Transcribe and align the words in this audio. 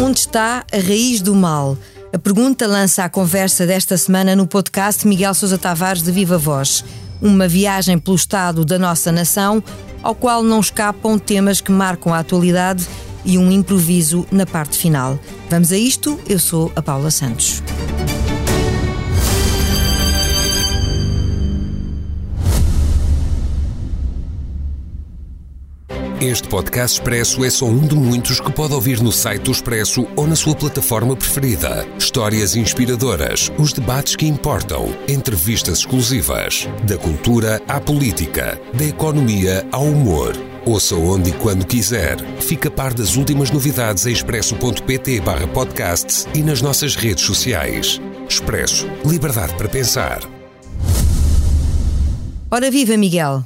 Onde 0.00 0.20
está 0.20 0.64
a 0.72 0.76
raiz 0.76 1.20
do 1.20 1.34
mal? 1.34 1.76
A 2.12 2.18
pergunta 2.18 2.66
lança 2.66 3.04
a 3.04 3.08
conversa 3.08 3.66
desta 3.66 3.96
semana 3.96 4.34
no 4.34 4.46
podcast 4.46 5.06
Miguel 5.06 5.34
Sousa 5.34 5.58
Tavares 5.58 6.02
de 6.02 6.10
Viva 6.10 6.38
Voz. 6.38 6.84
Uma 7.20 7.46
viagem 7.46 7.98
pelo 7.98 8.16
estado 8.16 8.64
da 8.64 8.78
nossa 8.78 9.12
nação, 9.12 9.62
ao 10.02 10.14
qual 10.14 10.42
não 10.42 10.60
escapam 10.60 11.18
temas 11.18 11.60
que 11.60 11.70
marcam 11.70 12.14
a 12.14 12.20
atualidade 12.20 12.86
e 13.24 13.36
um 13.36 13.50
improviso 13.52 14.26
na 14.30 14.46
parte 14.46 14.78
final. 14.78 15.18
Vamos 15.50 15.70
a 15.70 15.76
isto? 15.76 16.18
Eu 16.28 16.38
sou 16.38 16.72
a 16.74 16.80
Paula 16.80 17.10
Santos. 17.10 17.62
Este 26.20 26.48
podcast 26.48 26.98
Expresso 26.98 27.44
é 27.44 27.50
só 27.50 27.66
um 27.66 27.86
de 27.86 27.94
muitos 27.94 28.40
que 28.40 28.50
pode 28.50 28.74
ouvir 28.74 29.00
no 29.00 29.12
site 29.12 29.42
do 29.42 29.52
Expresso 29.52 30.04
ou 30.16 30.26
na 30.26 30.34
sua 30.34 30.52
plataforma 30.52 31.14
preferida. 31.14 31.86
Histórias 31.96 32.56
inspiradoras, 32.56 33.52
os 33.56 33.72
debates 33.72 34.16
que 34.16 34.26
importam, 34.26 34.88
entrevistas 35.08 35.78
exclusivas. 35.78 36.68
Da 36.82 36.98
cultura 36.98 37.62
à 37.68 37.80
política, 37.80 38.60
da 38.74 38.84
economia 38.84 39.64
ao 39.70 39.84
humor. 39.84 40.32
Ouça 40.66 40.96
onde 40.96 41.30
e 41.30 41.34
quando 41.34 41.64
quiser. 41.64 42.18
Fica 42.40 42.66
a 42.68 42.72
par 42.72 42.92
das 42.92 43.14
últimas 43.14 43.52
novidades 43.52 44.04
em 44.04 44.10
expresso.pt 44.10 45.20
barra 45.20 45.46
podcasts 45.46 46.26
e 46.34 46.42
nas 46.42 46.60
nossas 46.60 46.96
redes 46.96 47.22
sociais. 47.22 48.00
Expresso. 48.28 48.88
Liberdade 49.06 49.54
para 49.54 49.68
pensar. 49.68 50.18
Ora 52.50 52.72
viva, 52.72 52.96
Miguel. 52.96 53.44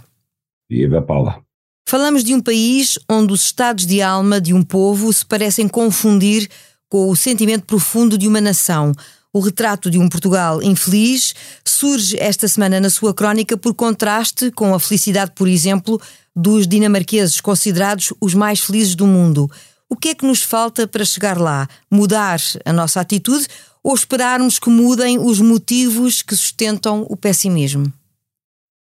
Viva, 0.70 1.02
Paula. 1.02 1.51
Falamos 1.92 2.24
de 2.24 2.34
um 2.34 2.40
país 2.40 2.98
onde 3.06 3.34
os 3.34 3.44
estados 3.44 3.84
de 3.84 4.00
alma 4.00 4.40
de 4.40 4.54
um 4.54 4.62
povo 4.62 5.12
se 5.12 5.26
parecem 5.26 5.68
confundir 5.68 6.48
com 6.88 7.10
o 7.10 7.14
sentimento 7.14 7.66
profundo 7.66 8.16
de 8.16 8.26
uma 8.26 8.40
nação. 8.40 8.92
O 9.30 9.40
retrato 9.40 9.90
de 9.90 9.98
um 9.98 10.08
Portugal 10.08 10.62
infeliz 10.62 11.34
surge 11.62 12.16
esta 12.18 12.48
semana 12.48 12.80
na 12.80 12.88
sua 12.88 13.12
crónica 13.12 13.58
por 13.58 13.74
contraste 13.74 14.50
com 14.52 14.74
a 14.74 14.80
felicidade, 14.80 15.32
por 15.34 15.46
exemplo, 15.46 16.00
dos 16.34 16.66
dinamarqueses 16.66 17.42
considerados 17.42 18.14
os 18.18 18.32
mais 18.32 18.60
felizes 18.60 18.94
do 18.94 19.06
mundo. 19.06 19.46
O 19.86 19.94
que 19.94 20.08
é 20.08 20.14
que 20.14 20.24
nos 20.24 20.42
falta 20.42 20.86
para 20.88 21.04
chegar 21.04 21.38
lá? 21.38 21.68
Mudar 21.90 22.40
a 22.64 22.72
nossa 22.72 23.02
atitude 23.02 23.46
ou 23.84 23.94
esperarmos 23.94 24.58
que 24.58 24.70
mudem 24.70 25.18
os 25.18 25.42
motivos 25.42 26.22
que 26.22 26.34
sustentam 26.34 27.06
o 27.10 27.18
pessimismo? 27.18 27.92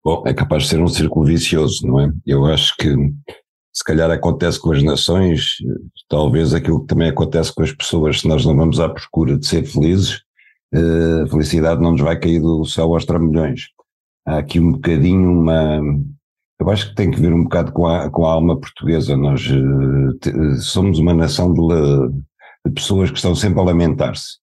Bom, 0.10 0.24
é 0.26 0.34
capaz 0.34 0.64
de 0.64 0.70
ser 0.70 0.82
um 0.82 0.88
círculo 0.88 1.24
vicioso, 1.24 1.86
não 1.86 2.00
é? 2.00 2.12
Eu 2.26 2.44
acho 2.48 2.76
que 2.78 2.96
se 3.72 3.84
calhar 3.84 4.10
acontece 4.10 4.60
com 4.60 4.72
as 4.72 4.82
nações, 4.82 5.58
talvez 6.10 6.52
aquilo 6.52 6.82
que 6.82 6.88
também 6.88 7.10
acontece 7.10 7.54
com 7.54 7.62
as 7.62 7.72
pessoas, 7.72 8.22
se 8.22 8.28
nós 8.28 8.44
não 8.44 8.58
vamos 8.58 8.80
à 8.80 8.90
procura 8.90 9.38
de 9.38 9.46
ser 9.46 9.64
felizes, 9.66 10.24
eh, 10.74 11.22
a 11.26 11.28
felicidade 11.28 11.80
não 11.80 11.92
nos 11.92 12.02
vai 12.02 12.20
cair 12.20 12.42
do 12.42 12.66
céu 12.66 12.92
aos 12.92 13.06
trambolhões. 13.06 13.68
Há 14.26 14.40
aqui 14.40 14.60
um 14.60 14.72
bocadinho 14.72 15.30
uma. 15.30 15.80
Eu 16.60 16.72
acho 16.72 16.90
que 16.90 16.96
tem 16.96 17.12
que 17.12 17.22
ver 17.22 17.32
um 17.32 17.44
bocado 17.44 17.72
com 17.72 17.86
a, 17.86 18.10
com 18.10 18.26
a 18.26 18.32
alma 18.32 18.60
portuguesa. 18.60 19.16
Nós 19.16 19.44
eh, 19.46 20.56
somos 20.60 20.98
uma 20.98 21.14
nação 21.14 21.54
de, 21.54 21.62
de 22.66 22.74
pessoas 22.74 23.12
que 23.12 23.18
estão 23.18 23.36
sempre 23.36 23.60
a 23.60 23.64
lamentar-se. 23.64 24.40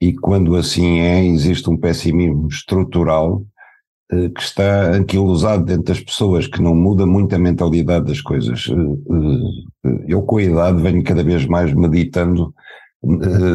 E 0.00 0.14
quando 0.14 0.56
assim 0.56 1.00
é, 1.00 1.22
existe 1.22 1.68
um 1.68 1.76
pessimismo 1.76 2.48
estrutural 2.48 3.44
que 4.34 4.42
está 4.42 4.90
anquilosado 4.92 5.64
dentro 5.64 5.84
das 5.84 6.00
pessoas, 6.00 6.46
que 6.46 6.60
não 6.60 6.74
muda 6.74 7.06
muito 7.06 7.34
a 7.34 7.38
mentalidade 7.38 8.06
das 8.06 8.20
coisas. 8.20 8.66
Eh, 8.68 9.88
eh, 9.88 10.04
eu, 10.08 10.22
com 10.22 10.36
a 10.36 10.42
idade, 10.42 10.82
venho 10.82 11.02
cada 11.02 11.24
vez 11.24 11.46
mais 11.46 11.72
meditando 11.72 12.54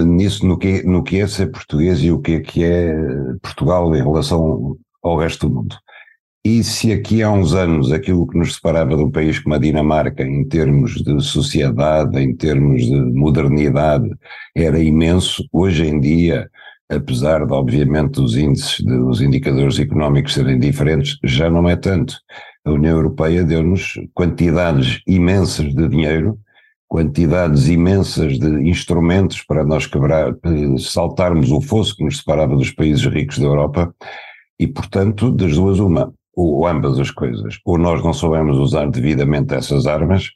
nisso, 0.05 0.45
no 0.45 0.57
que, 0.57 0.83
no 0.83 1.03
que 1.03 1.21
é 1.21 1.27
ser 1.27 1.47
português 1.51 2.03
e 2.03 2.11
o 2.11 2.19
que 2.19 2.33
é 2.33 2.39
que 2.41 2.63
é 2.63 2.93
Portugal 3.41 3.95
em 3.95 4.01
relação 4.01 4.77
ao 5.01 5.17
resto 5.17 5.47
do 5.47 5.55
mundo. 5.55 5.75
E 6.43 6.63
se 6.63 6.91
aqui 6.91 7.21
há 7.21 7.31
uns 7.31 7.53
anos 7.53 7.91
aquilo 7.91 8.25
que 8.27 8.37
nos 8.37 8.55
separava 8.55 8.95
de 8.95 9.03
um 9.03 9.11
país 9.11 9.39
como 9.39 9.55
a 9.55 9.57
Dinamarca, 9.57 10.23
em 10.23 10.45
termos 10.47 10.95
de 11.03 11.21
sociedade, 11.21 12.17
em 12.19 12.35
termos 12.35 12.83
de 12.85 12.95
modernidade, 12.95 14.09
era 14.55 14.79
imenso, 14.79 15.45
hoje 15.51 15.85
em 15.85 15.99
dia 15.99 16.49
apesar 16.89 17.45
de, 17.45 17.53
obviamente, 17.53 18.21
os 18.21 18.35
índices, 18.35 18.79
os 18.79 19.21
indicadores 19.21 19.79
económicos 19.79 20.33
serem 20.33 20.59
diferentes, 20.59 21.17
já 21.23 21.49
não 21.49 21.67
é 21.67 21.75
tanto. 21.75 22.17
A 22.65 22.71
União 22.71 22.95
Europeia 22.95 23.43
deu-nos 23.43 23.93
quantidades 24.13 25.01
imensas 25.07 25.73
de 25.73 25.87
dinheiro, 25.87 26.37
quantidades 26.87 27.67
imensas 27.67 28.39
de 28.39 28.47
instrumentos 28.69 29.41
para 29.43 29.63
nós 29.65 29.85
quebrar, 29.85 30.33
saltarmos 30.79 31.51
o 31.51 31.61
fosso 31.61 31.95
que 31.95 32.03
nos 32.03 32.19
separava 32.19 32.55
dos 32.55 32.71
países 32.71 33.05
ricos 33.05 33.39
da 33.39 33.45
Europa, 33.45 33.93
e, 34.59 34.65
portanto, 34.65 35.31
das 35.31 35.55
duas, 35.55 35.79
uma, 35.79 36.13
ou 36.35 36.65
ambas 36.67 36.99
as 36.99 37.11
coisas. 37.11 37.59
Ou 37.65 37.77
nós 37.77 38.03
não 38.03 38.13
soubemos 38.13 38.57
usar 38.57 38.89
devidamente 38.89 39.53
essas 39.53 39.85
armas, 39.85 40.29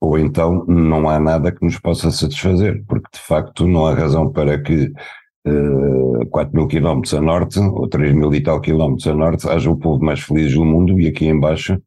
ou 0.00 0.18
então 0.18 0.64
não 0.66 1.08
há 1.08 1.18
nada 1.18 1.52
que 1.52 1.64
nos 1.64 1.78
possa 1.78 2.10
satisfazer, 2.10 2.84
porque 2.86 3.08
de 3.12 3.20
facto 3.20 3.66
não 3.66 3.86
há 3.86 3.94
razão 3.94 4.30
para 4.30 4.60
que 4.62 4.92
4 6.30 6.54
mil 6.54 6.66
quilómetros 6.66 7.14
a 7.14 7.20
norte, 7.20 7.58
ou 7.58 7.88
3 7.88 8.14
mil 8.14 8.32
e 8.34 8.40
tal 8.40 8.60
quilómetros 8.60 9.06
a 9.06 9.14
norte, 9.14 9.48
haja 9.48 9.70
o 9.70 9.76
povo 9.76 10.04
mais 10.04 10.20
feliz 10.20 10.52
do 10.54 10.64
mundo 10.64 10.98
e 11.00 11.06
aqui 11.08 11.26
embaixo 11.26 11.80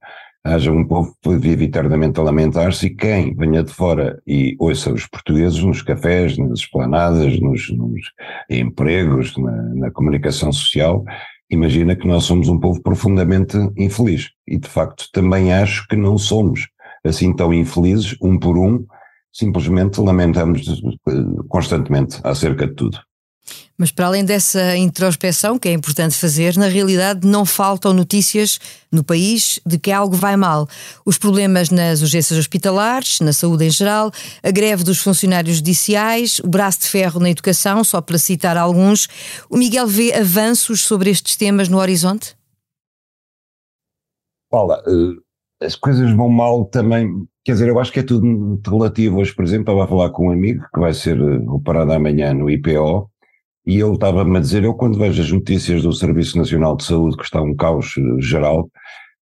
haja 0.44 0.72
um 0.72 0.84
povo 0.84 1.16
que 1.22 1.36
vive 1.36 1.66
eternamente 1.66 2.20
a 2.20 2.24
lamentar-se 2.24 2.88
e 2.88 2.96
quem 2.96 3.36
venha 3.36 3.64
de 3.64 3.72
fora 3.72 4.20
e 4.26 4.56
ouça 4.60 4.92
os 4.92 5.06
portugueses 5.06 5.64
nos 5.64 5.82
cafés, 5.82 6.38
nas 6.38 6.60
esplanadas, 6.60 7.40
nos, 7.40 7.70
nos 7.72 8.02
empregos, 8.50 9.38
na, 9.38 9.52
na 9.76 9.92
comunicação 9.92 10.52
social, 10.52 11.04
imagina 11.50 11.96
que 11.96 12.08
nós 12.08 12.24
somos 12.24 12.48
um 12.48 12.60
povo 12.60 12.82
profundamente 12.82 13.56
infeliz. 13.78 14.32
E 14.48 14.58
de 14.58 14.68
facto 14.68 15.06
também 15.12 15.54
acho 15.54 15.88
que 15.88 15.96
não 15.96 16.18
somos 16.18 16.68
assim 17.06 17.34
tão 17.36 17.54
infelizes, 17.54 18.16
um 18.22 18.38
por 18.38 18.58
um, 18.58 18.86
simplesmente 19.32 20.00
lamentamos 20.02 20.68
eh, 21.08 21.12
constantemente 21.48 22.20
acerca 22.24 22.68
de 22.68 22.74
tudo. 22.74 23.00
Mas 23.82 23.90
para 23.90 24.06
além 24.06 24.24
dessa 24.24 24.78
introspeção, 24.78 25.58
que 25.58 25.68
é 25.68 25.74
importante 25.74 26.16
fazer, 26.16 26.56
na 26.56 26.68
realidade 26.68 27.28
não 27.28 27.48
faltam 27.48 27.94
notícias 27.94 28.60
no 28.92 29.04
país 29.04 29.60
de 29.66 29.80
que 29.80 29.92
algo 29.92 30.16
vai 30.16 30.38
mal. 30.38 30.68
Os 31.04 31.18
problemas 31.18 31.72
nas 31.72 32.04
urgências 32.04 32.38
hospitalares, 32.38 33.20
na 33.22 33.34
saúde 33.34 33.66
em 33.66 33.72
geral, 33.72 34.12
a 34.44 34.52
greve 34.52 34.84
dos 34.84 35.00
funcionários 35.00 35.56
judiciais, 35.56 36.38
o 36.44 36.48
braço 36.48 36.82
de 36.82 36.90
ferro 36.90 37.20
na 37.20 37.32
educação, 37.32 37.84
só 37.84 38.00
para 38.02 38.20
citar 38.20 38.56
alguns. 38.56 39.08
O 39.50 39.58
Miguel 39.58 39.88
vê 39.88 40.14
avanços 40.14 40.82
sobre 40.82 41.10
estes 41.10 41.36
temas 41.36 41.68
no 41.68 41.80
horizonte? 41.80 42.38
Paula, 44.52 44.80
eh, 44.86 45.66
as 45.66 45.76
coisas 45.76 46.16
vão 46.16 46.30
mal 46.30 46.66
também. 46.66 47.10
Quer 47.44 47.54
dizer, 47.54 47.68
eu 47.68 47.80
acho 47.80 47.92
que 47.92 48.02
é 48.02 48.04
tudo 48.04 48.62
relativo. 48.64 49.18
Hoje, 49.18 49.34
por 49.34 49.44
exemplo, 49.44 49.64
estava 49.64 49.86
a 49.86 49.88
falar 49.88 50.12
com 50.12 50.28
um 50.28 50.32
amigo 50.32 50.64
que 50.72 50.80
vai 50.80 50.94
ser 50.94 51.20
eh, 51.20 51.50
operado 51.50 51.92
amanhã 51.94 52.32
no 52.32 52.48
IPO 52.48 53.11
e 53.66 53.80
ele 53.80 53.94
estava-me 53.94 54.38
a 54.38 54.40
dizer, 54.40 54.64
eu 54.64 54.74
quando 54.74 54.98
vejo 54.98 55.22
as 55.22 55.32
notícias 55.32 55.84
do 55.84 55.94
Serviço 55.94 56.38
Nacional 56.38 56.76
de 56.76 56.84
Saúde, 56.84 57.18
que 57.18 57.24
está 57.24 57.42
um 57.42 57.56
caos 57.56 57.94
eh, 57.98 58.22
geral, 58.22 58.70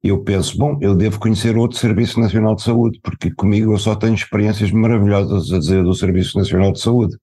eu 0.01 0.23
penso, 0.23 0.57
bom, 0.57 0.77
eu 0.81 0.95
devo 0.95 1.19
conhecer 1.19 1.57
outro 1.57 1.77
Serviço 1.77 2.19
Nacional 2.19 2.55
de 2.55 2.63
Saúde, 2.63 2.99
porque 3.03 3.31
comigo 3.31 3.73
eu 3.73 3.77
só 3.77 3.95
tenho 3.95 4.13
experiências 4.13 4.71
maravilhosas 4.71 5.51
a 5.51 5.59
dizer 5.59 5.83
do 5.83 5.93
Serviço 5.93 6.37
Nacional 6.37 6.71
de 6.71 6.79
Saúde. 6.79 7.17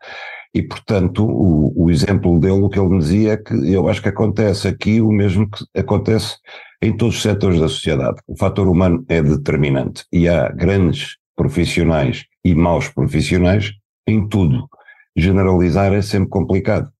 E, 0.54 0.62
portanto, 0.62 1.24
o, 1.26 1.84
o 1.84 1.90
exemplo 1.90 2.38
dele, 2.38 2.62
o 2.62 2.68
que 2.68 2.78
ele 2.78 2.88
me 2.88 2.98
dizia 2.98 3.32
é 3.32 3.36
que 3.36 3.54
eu 3.72 3.88
acho 3.88 4.02
que 4.02 4.08
acontece 4.08 4.68
aqui 4.68 5.00
o 5.00 5.10
mesmo 5.10 5.48
que 5.50 5.64
acontece 5.78 6.36
em 6.82 6.96
todos 6.96 7.16
os 7.16 7.22
setores 7.22 7.60
da 7.60 7.68
sociedade. 7.68 8.20
O 8.26 8.36
fator 8.36 8.68
humano 8.68 9.04
é 9.08 9.22
determinante 9.22 10.04
e 10.12 10.28
há 10.28 10.48
grandes 10.50 11.16
profissionais 11.34 12.24
e 12.44 12.54
maus 12.54 12.88
profissionais 12.88 13.72
em 14.06 14.26
tudo. 14.28 14.68
Generalizar 15.16 15.92
é 15.92 16.02
sempre 16.02 16.28
complicado. 16.28 16.90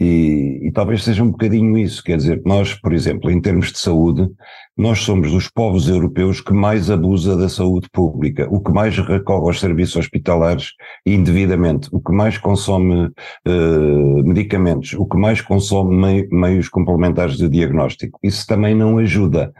E, 0.00 0.60
e, 0.62 0.70
talvez 0.70 1.02
seja 1.02 1.24
um 1.24 1.30
bocadinho 1.32 1.76
isso, 1.76 2.04
quer 2.04 2.16
dizer, 2.16 2.40
nós, 2.44 2.72
por 2.72 2.92
exemplo, 2.92 3.32
em 3.32 3.40
termos 3.40 3.72
de 3.72 3.78
saúde, 3.78 4.30
nós 4.76 5.00
somos 5.00 5.32
dos 5.32 5.48
povos 5.48 5.88
europeus 5.88 6.40
que 6.40 6.52
mais 6.52 6.88
abusa 6.88 7.36
da 7.36 7.48
saúde 7.48 7.88
pública, 7.92 8.46
o 8.48 8.60
que 8.60 8.70
mais 8.70 8.96
recorre 8.96 9.48
aos 9.48 9.58
serviços 9.58 9.96
hospitalares 9.96 10.70
indevidamente, 11.04 11.88
o 11.90 12.00
que 12.00 12.12
mais 12.12 12.38
consome 12.38 13.06
uh, 13.06 14.22
medicamentos, 14.24 14.92
o 14.92 15.04
que 15.04 15.16
mais 15.16 15.40
consome 15.40 16.28
meios 16.30 16.68
complementares 16.68 17.36
de 17.36 17.48
diagnóstico. 17.48 18.20
Isso 18.22 18.46
também 18.46 18.76
não 18.76 18.98
ajuda 18.98 19.52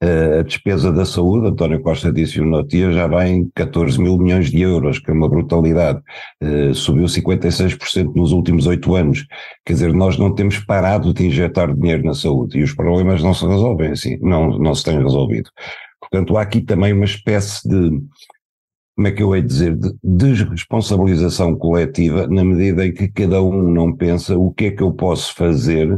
a 0.00 0.42
despesa 0.42 0.92
da 0.92 1.06
saúde, 1.06 1.48
António 1.48 1.80
Costa 1.80 2.12
disse 2.12 2.40
no 2.40 2.62
dia, 2.66 2.92
já 2.92 3.06
vai 3.06 3.30
em 3.30 3.50
14 3.54 3.98
mil 4.00 4.18
milhões 4.18 4.50
de 4.50 4.60
euros, 4.60 4.98
que 4.98 5.10
é 5.10 5.14
uma 5.14 5.28
brutalidade. 5.28 6.02
Uh, 6.42 6.74
subiu 6.74 7.06
56% 7.06 8.14
nos 8.14 8.32
últimos 8.32 8.66
oito 8.66 8.94
anos. 8.94 9.26
Quer 9.64 9.72
dizer, 9.72 9.94
nós 9.94 10.18
não 10.18 10.34
temos 10.34 10.58
parado 10.58 11.14
de 11.14 11.26
injetar 11.26 11.74
dinheiro 11.74 12.04
na 12.04 12.12
saúde 12.12 12.58
e 12.58 12.62
os 12.62 12.74
problemas 12.74 13.22
não 13.22 13.32
se 13.32 13.46
resolvem 13.46 13.90
assim, 13.90 14.18
não, 14.20 14.58
não 14.58 14.74
se 14.74 14.84
têm 14.84 15.02
resolvido. 15.02 15.50
Portanto, 15.98 16.36
há 16.36 16.42
aqui 16.42 16.60
também 16.60 16.92
uma 16.92 17.06
espécie 17.06 17.66
de, 17.66 17.90
como 18.94 19.08
é 19.08 19.12
que 19.12 19.22
eu 19.22 19.34
hei 19.34 19.42
de 19.42 19.48
dizer, 19.48 19.76
de 19.76 19.92
desresponsabilização 20.02 21.56
coletiva, 21.56 22.26
na 22.26 22.44
medida 22.44 22.86
em 22.86 22.92
que 22.92 23.08
cada 23.08 23.42
um 23.42 23.62
não 23.70 23.94
pensa 23.94 24.36
o 24.38 24.52
que 24.52 24.66
é 24.66 24.70
que 24.70 24.82
eu 24.82 24.92
posso 24.92 25.34
fazer 25.34 25.88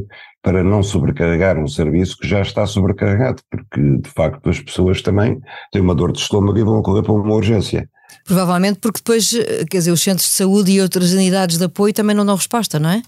para 0.49 0.65
não 0.65 0.83
sobrecarregar 0.83 1.59
um 1.59 1.69
serviço 1.69 2.17
que 2.17 2.27
já 2.27 2.41
está 2.41 2.65
sobrecarregado, 2.65 3.43
porque 3.51 3.99
de 3.99 4.09
facto 4.09 4.49
as 4.49 4.59
pessoas 4.59 5.03
também 5.03 5.39
têm 5.71 5.83
uma 5.83 5.95
dor 5.95 6.11
de 6.11 6.21
estômago 6.21 6.59
e 6.59 6.63
vão 6.63 6.81
correr 6.81 7.03
para 7.03 7.13
uma 7.13 7.35
urgência. 7.35 7.87
Provavelmente 8.25 8.79
porque 8.79 8.97
depois, 8.97 9.31
quer 9.71 9.77
dizer, 9.77 9.93
os 9.93 10.01
centros 10.01 10.27
de 10.27 10.33
saúde 10.33 10.73
e 10.73 10.81
outras 10.81 11.13
unidades 11.13 11.59
de 11.59 11.65
apoio 11.65 11.93
também 11.93 12.17
não 12.17 12.25
dão 12.25 12.35
resposta, 12.35 12.79
não 12.79 12.89
é? 12.89 13.03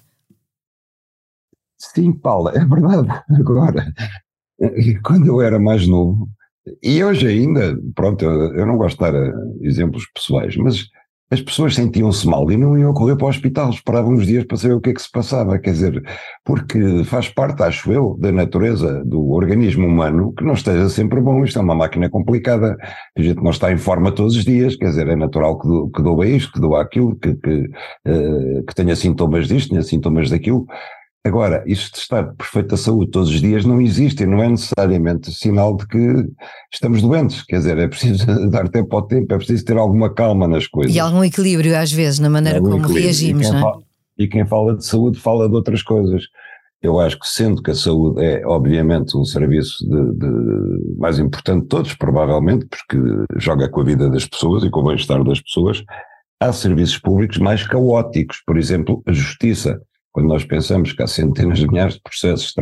Sim, 1.79 2.13
Paula, 2.13 2.53
é 2.55 2.63
verdade. 2.63 3.09
Agora, 3.35 3.91
quando 5.03 5.27
eu 5.27 5.41
era 5.41 5.59
mais 5.59 5.87
novo, 5.87 6.29
e 6.83 7.03
hoje 7.03 7.27
ainda, 7.27 7.75
pronto, 7.95 8.23
eu, 8.23 8.55
eu 8.55 8.67
não 8.67 8.77
gosto 8.77 8.99
de 8.99 9.11
dar 9.11 9.15
eh, 9.15 9.33
exemplos 9.63 10.05
pessoais, 10.15 10.55
mas 10.59 10.85
as 11.31 11.41
pessoas 11.41 11.75
sentiam-se 11.75 12.27
mal 12.27 12.50
e 12.50 12.56
não 12.56 12.77
iam 12.77 12.93
correr 12.93 13.17
para 13.17 13.27
o 13.27 13.29
hospital, 13.29 13.71
esperavam 13.71 14.12
uns 14.15 14.27
dias 14.27 14.44
para 14.44 14.56
saber 14.56 14.75
o 14.75 14.81
que 14.81 14.91
é 14.91 14.94
que 14.94 15.03
se 15.03 15.11
passava, 15.11 15.59
quer 15.59 15.71
dizer, 15.71 16.03
porque 16.44 17.05
faz 17.05 17.29
parte, 17.29 17.62
acho 17.62 17.93
eu, 17.93 18.17
da 18.19 18.32
natureza 18.32 19.05
do 19.05 19.31
organismo 19.31 19.87
humano 19.87 20.32
que 20.32 20.44
não 20.44 20.55
esteja 20.55 20.88
sempre 20.88 21.21
bom, 21.21 21.44
isto 21.44 21.59
é 21.59 21.62
uma 21.62 21.75
máquina 21.75 22.11
complicada, 22.11 22.77
a 23.17 23.23
gente 23.23 23.43
não 23.43 23.53
está 23.53 23.73
em 23.73 23.79
forma 23.79 24.11
todos 24.12 24.37
os 24.37 24.44
dias, 24.44 24.75
quer 24.75 24.87
dizer, 24.87 25.06
é 25.06 25.15
natural 25.15 25.59
que, 25.59 25.69
do, 25.69 25.88
que 25.91 26.03
doa 26.03 26.27
isto, 26.27 26.53
que 26.53 26.61
doa 26.61 26.82
aquilo, 26.82 27.15
que, 27.17 27.35
que, 27.35 27.71
uh, 28.09 28.65
que 28.67 28.75
tenha 28.75 28.97
sintomas 28.97 29.47
disto, 29.47 29.71
tenha 29.71 29.83
sintomas 29.83 30.31
daquilo, 30.31 30.67
Agora, 31.23 31.63
isto 31.67 31.93
de 31.93 31.99
estar 31.99 32.23
de 32.23 32.35
perfeita 32.35 32.79
saúde 32.79 33.11
todos 33.11 33.29
os 33.29 33.41
dias 33.41 33.65
não 33.67 33.79
existe 33.79 34.23
e 34.23 34.27
não 34.27 34.43
é 34.43 34.49
necessariamente 34.49 35.31
sinal 35.31 35.77
de 35.77 35.87
que 35.87 36.25
estamos 36.73 37.03
doentes. 37.03 37.43
Quer 37.43 37.59
dizer, 37.59 37.79
é 37.79 37.89
preciso 37.89 38.25
dar 38.49 38.69
tempo 38.71 38.97
ao 38.97 39.03
tempo, 39.03 39.35
é 39.35 39.37
preciso 39.37 39.65
ter 39.65 39.77
alguma 39.77 40.13
calma 40.13 40.49
nas 40.49 40.67
coisas. 40.67 40.95
E 40.95 40.99
algum 40.99 41.23
equilíbrio, 41.23 41.77
às 41.77 41.93
vezes, 41.93 42.19
na 42.19 42.31
maneira 42.31 42.59
como 42.59 42.79
equilíbrio. 42.79 43.03
reagimos, 43.03 43.47
e 43.47 43.51
não 43.51 43.59
é? 43.59 43.61
Fala, 43.61 43.83
e 44.19 44.29
quem 44.29 44.47
fala 44.47 44.77
de 44.77 44.85
saúde 44.85 45.19
fala 45.21 45.47
de 45.47 45.55
outras 45.55 45.83
coisas. 45.83 46.25
Eu 46.83 46.99
acho 46.99 47.19
que, 47.19 47.29
sendo 47.29 47.63
que 47.63 47.71
a 47.71 47.75
saúde 47.75 48.25
é, 48.25 48.43
obviamente, 48.47 49.15
um 49.15 49.25
serviço 49.25 49.87
de, 49.87 50.15
de 50.15 50.97
mais 50.97 51.19
importante 51.19 51.65
de 51.65 51.69
todos, 51.69 51.95
provavelmente, 51.95 52.67
porque 52.67 52.97
joga 53.37 53.69
com 53.69 53.83
a 53.83 53.85
vida 53.85 54.09
das 54.09 54.27
pessoas 54.27 54.65
e 54.65 54.71
com 54.71 54.81
o 54.81 54.85
bem-estar 54.85 55.23
das 55.23 55.43
pessoas, 55.43 55.85
há 56.41 56.51
serviços 56.51 56.97
públicos 56.97 57.37
mais 57.37 57.67
caóticos. 57.67 58.43
Por 58.47 58.57
exemplo, 58.57 59.03
a 59.07 59.13
justiça 59.13 59.79
quando 60.12 60.29
nós 60.29 60.45
pensamos 60.45 60.93
que 60.93 61.03
há 61.03 61.07
centenas 61.07 61.59
de 61.59 61.69
milhares 61.69 61.95
de 61.95 62.01
processos 62.01 62.53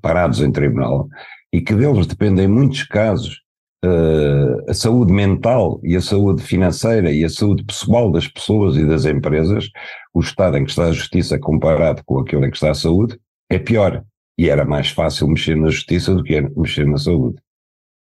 parados 0.00 0.40
em 0.40 0.50
tribunal 0.50 1.08
e 1.52 1.60
que 1.60 1.74
deles 1.74 2.06
dependem, 2.06 2.46
em 2.46 2.48
muitos 2.48 2.82
casos, 2.84 3.40
uh, 3.84 4.70
a 4.70 4.74
saúde 4.74 5.12
mental 5.12 5.80
e 5.84 5.94
a 5.96 6.00
saúde 6.00 6.42
financeira 6.42 7.12
e 7.12 7.24
a 7.24 7.28
saúde 7.28 7.62
pessoal 7.64 8.10
das 8.10 8.26
pessoas 8.26 8.76
e 8.76 8.84
das 8.84 9.04
empresas, 9.04 9.68
o 10.12 10.20
estado 10.20 10.56
em 10.56 10.64
que 10.64 10.70
está 10.70 10.86
a 10.86 10.92
justiça 10.92 11.38
comparado 11.38 12.02
com 12.04 12.18
aquele 12.18 12.46
em 12.46 12.50
que 12.50 12.56
está 12.56 12.70
a 12.70 12.74
saúde 12.74 13.18
é 13.50 13.58
pior. 13.58 14.02
E 14.36 14.48
era 14.48 14.64
mais 14.64 14.88
fácil 14.88 15.28
mexer 15.28 15.56
na 15.56 15.70
justiça 15.70 16.12
do 16.12 16.24
que 16.24 16.40
mexer 16.56 16.86
na 16.86 16.98
saúde. 16.98 17.36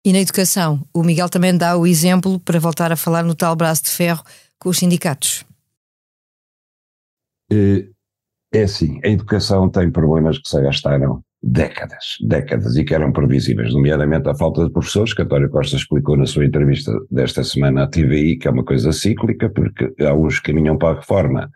E 0.06 0.13
na 0.13 0.19
educação? 0.19 0.88
O 0.94 1.03
Miguel 1.03 1.30
também 1.30 1.56
dá 1.56 1.77
o 1.77 1.86
exemplo 1.86 2.39
para 2.39 2.59
voltar 2.59 2.92
a 2.92 2.95
falar 2.95 3.24
no 3.24 3.36
tal 3.36 3.56
braço 3.56 3.83
de 3.83 3.89
ferro 3.89 4.24
com 4.57 4.69
os 4.69 4.77
sindicatos. 4.77 5.45
É 8.53 8.63
assim, 8.63 9.00
a 9.03 9.07
educação 9.07 9.69
tem 9.69 9.89
problemas 9.89 10.38
que 10.38 10.50
se 10.50 10.62
gastaram 10.62 11.24
décadas, 11.42 12.18
décadas, 12.21 12.75
e 12.75 12.83
que 12.83 12.94
eram 12.94 13.12
previsíveis, 13.12 13.74
nomeadamente 13.74 14.30
a 14.30 14.36
falta 14.36 14.65
de 14.65 14.71
professores, 14.71 15.13
que 15.13 15.21
António 15.21 15.50
Costa 15.50 15.77
explicou 15.77 16.18
na 16.18 16.25
sua 16.25 16.45
entrevista 16.45 16.92
desta 17.09 17.44
semana 17.44 17.83
à 17.83 17.88
TVI, 17.88 18.38
que 18.38 18.48
é 18.48 18.51
uma 18.51 18.63
coisa 18.63 18.92
cíclica, 18.92 19.50
porque 19.50 19.92
há 20.03 20.13
uns 20.13 20.39
que 20.39 20.51
caminham 20.51 20.77
para 20.77 20.98
a 20.98 21.00
reforma, 21.00 21.50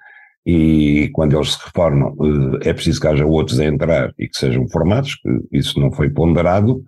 e 0.46 1.10
quando 1.14 1.36
eles 1.36 1.54
se 1.54 1.66
reformam 1.66 2.16
eh, 2.64 2.70
é 2.70 2.74
preciso 2.74 3.02
que 3.02 3.08
haja 3.08 3.26
outros 3.26 3.60
a 3.60 3.66
entrar 3.66 4.14
e 4.18 4.28
que 4.28 4.38
sejam 4.38 4.68
formados, 4.70 5.18
isso 5.52 5.80
não 5.80 5.92
foi 5.92 6.10
ponderado. 6.10 6.84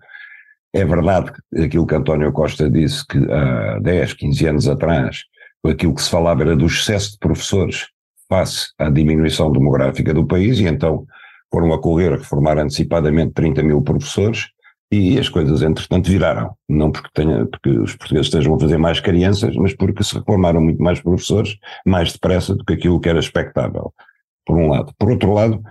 É 0.73 0.85
verdade 0.85 1.31
que 1.31 1.63
aquilo 1.63 1.87
que 1.87 1.95
António 1.95 2.31
Costa 2.31 2.69
disse 2.69 3.05
que 3.05 3.17
há 3.31 3.79
10, 3.79 4.13
15 4.13 4.47
anos 4.47 4.67
atrás, 4.67 5.23
aquilo 5.65 5.95
que 5.95 6.03
se 6.03 6.09
falava 6.09 6.43
era 6.43 6.55
do 6.55 6.67
excesso 6.67 7.13
de 7.13 7.17
professores 7.17 7.87
face 8.29 8.67
à 8.77 8.89
diminuição 8.89 9.51
demográfica 9.51 10.13
do 10.13 10.25
país, 10.25 10.59
e 10.59 10.65
então 10.65 11.05
foram 11.51 11.73
a 11.73 11.81
correr 11.81 12.13
a 12.13 12.17
reformar 12.17 12.57
antecipadamente 12.57 13.33
30 13.33 13.63
mil 13.63 13.81
professores, 13.81 14.47
e 14.91 15.19
as 15.19 15.27
coisas, 15.27 15.61
entretanto, 15.61 16.09
viraram. 16.09 16.55
Não 16.67 16.91
porque, 16.91 17.09
tenha, 17.13 17.45
porque 17.45 17.69
os 17.69 17.95
portugueses 17.95 18.27
estejam 18.27 18.55
a 18.55 18.59
fazer 18.59 18.77
mais 18.77 18.99
crianças, 18.99 19.55
mas 19.55 19.75
porque 19.75 20.03
se 20.03 20.15
reformaram 20.15 20.61
muito 20.61 20.81
mais 20.81 21.01
professores, 21.01 21.57
mais 21.85 22.13
depressa 22.13 22.55
do 22.55 22.63
que 22.63 22.73
aquilo 22.73 22.99
que 22.99 23.09
era 23.09 23.19
expectável, 23.19 23.93
por 24.45 24.57
um 24.57 24.69
lado. 24.69 24.93
Por 24.97 25.11
outro 25.11 25.33
lado, 25.33 25.61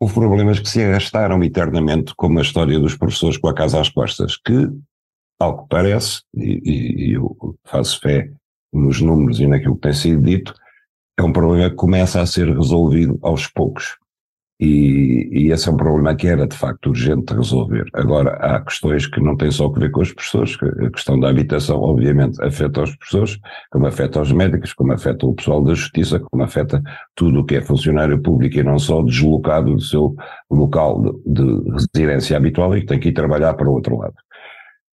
houve 0.00 0.14
problemas 0.14 0.58
que 0.58 0.68
se 0.68 0.82
arrastaram 0.82 1.42
eternamente, 1.44 2.14
como 2.16 2.38
a 2.38 2.42
história 2.42 2.78
dos 2.80 2.96
professores 2.96 3.38
com 3.38 3.48
a 3.48 3.54
casa 3.54 3.80
às 3.80 3.88
costas, 3.88 4.36
que, 4.36 4.68
ao 5.38 5.62
que 5.62 5.68
parece, 5.68 6.22
e, 6.34 7.10
e 7.10 7.12
eu 7.12 7.36
faço 7.64 8.00
fé 8.00 8.30
nos 8.72 9.00
números 9.00 9.38
e 9.38 9.46
naquilo 9.46 9.76
que 9.76 9.82
tem 9.82 9.92
sido 9.92 10.20
dito, 10.20 10.52
é 11.18 11.22
um 11.22 11.32
problema 11.32 11.70
que 11.70 11.76
começa 11.76 12.20
a 12.20 12.26
ser 12.26 12.48
resolvido 12.48 13.18
aos 13.22 13.46
poucos. 13.46 13.96
E, 14.60 15.28
e, 15.32 15.50
esse 15.50 15.68
é 15.68 15.72
um 15.72 15.76
problema 15.76 16.14
que 16.14 16.28
era 16.28 16.46
de 16.46 16.56
facto 16.56 16.90
urgente 16.90 17.26
de 17.26 17.34
resolver. 17.34 17.84
Agora, 17.92 18.30
há 18.36 18.60
questões 18.60 19.04
que 19.06 19.20
não 19.20 19.36
têm 19.36 19.50
só 19.50 19.66
a 19.66 19.78
ver 19.78 19.90
com 19.90 20.00
as 20.00 20.12
pessoas, 20.12 20.56
a 20.62 20.90
questão 20.90 21.18
da 21.18 21.28
habitação, 21.28 21.80
obviamente, 21.80 22.40
afeta 22.42 22.82
os 22.82 22.94
professores, 22.94 23.38
como 23.70 23.86
afeta 23.86 24.20
os 24.20 24.30
médicos, 24.30 24.72
como 24.72 24.92
afeta 24.92 25.26
o 25.26 25.34
pessoal 25.34 25.62
da 25.62 25.74
justiça, 25.74 26.20
como 26.20 26.44
afeta 26.44 26.80
tudo 27.16 27.40
o 27.40 27.44
que 27.44 27.56
é 27.56 27.60
funcionário 27.60 28.22
público 28.22 28.56
e 28.56 28.62
não 28.62 28.78
só 28.78 29.02
deslocado 29.02 29.74
do 29.74 29.82
seu 29.82 30.14
local 30.48 31.02
de, 31.26 31.64
de 31.64 31.70
residência 31.72 32.36
habitual 32.36 32.76
e 32.76 32.82
que 32.82 32.86
tem 32.86 33.00
que 33.00 33.08
ir 33.08 33.12
trabalhar 33.12 33.54
para 33.54 33.68
o 33.68 33.72
outro 33.72 33.98
lado. 33.98 34.14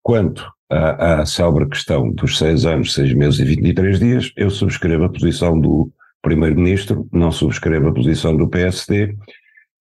Quanto 0.02 0.50
à, 0.70 1.20
à 1.20 1.26
célebre 1.26 1.69
questão 1.69 2.11
dos 2.11 2.38
seis 2.38 2.64
anos, 2.64 2.94
seis 2.94 3.12
meses 3.12 3.38
e 3.38 3.44
23 3.44 4.00
dias, 4.00 4.32
eu 4.37 4.49
subscrevo 4.49 5.05
a 5.05 5.08
posição 5.11 5.61
do 5.61 5.93
Primeiro-Ministro, 6.22 7.08
não 7.12 7.32
subscreve 7.32 7.88
a 7.88 7.93
posição 7.93 8.37
do 8.37 8.49
PSD. 8.49 9.17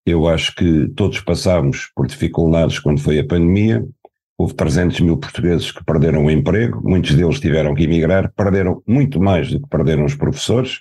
Eu 0.06 0.26
acho 0.26 0.54
que 0.54 0.88
todos 0.96 1.20
passámos 1.20 1.90
por 1.94 2.06
dificuldades 2.06 2.78
quando 2.78 3.00
foi 3.00 3.18
a 3.18 3.26
pandemia. 3.26 3.84
Houve 4.38 4.54
300 4.54 5.00
mil 5.00 5.18
portugueses 5.18 5.70
que 5.70 5.84
perderam 5.84 6.24
o 6.24 6.30
emprego, 6.30 6.80
muitos 6.82 7.14
deles 7.14 7.38
tiveram 7.38 7.74
que 7.74 7.84
emigrar, 7.84 8.32
perderam 8.34 8.82
muito 8.86 9.20
mais 9.20 9.50
do 9.50 9.60
que 9.60 9.68
perderam 9.68 10.04
os 10.06 10.14
professores. 10.14 10.78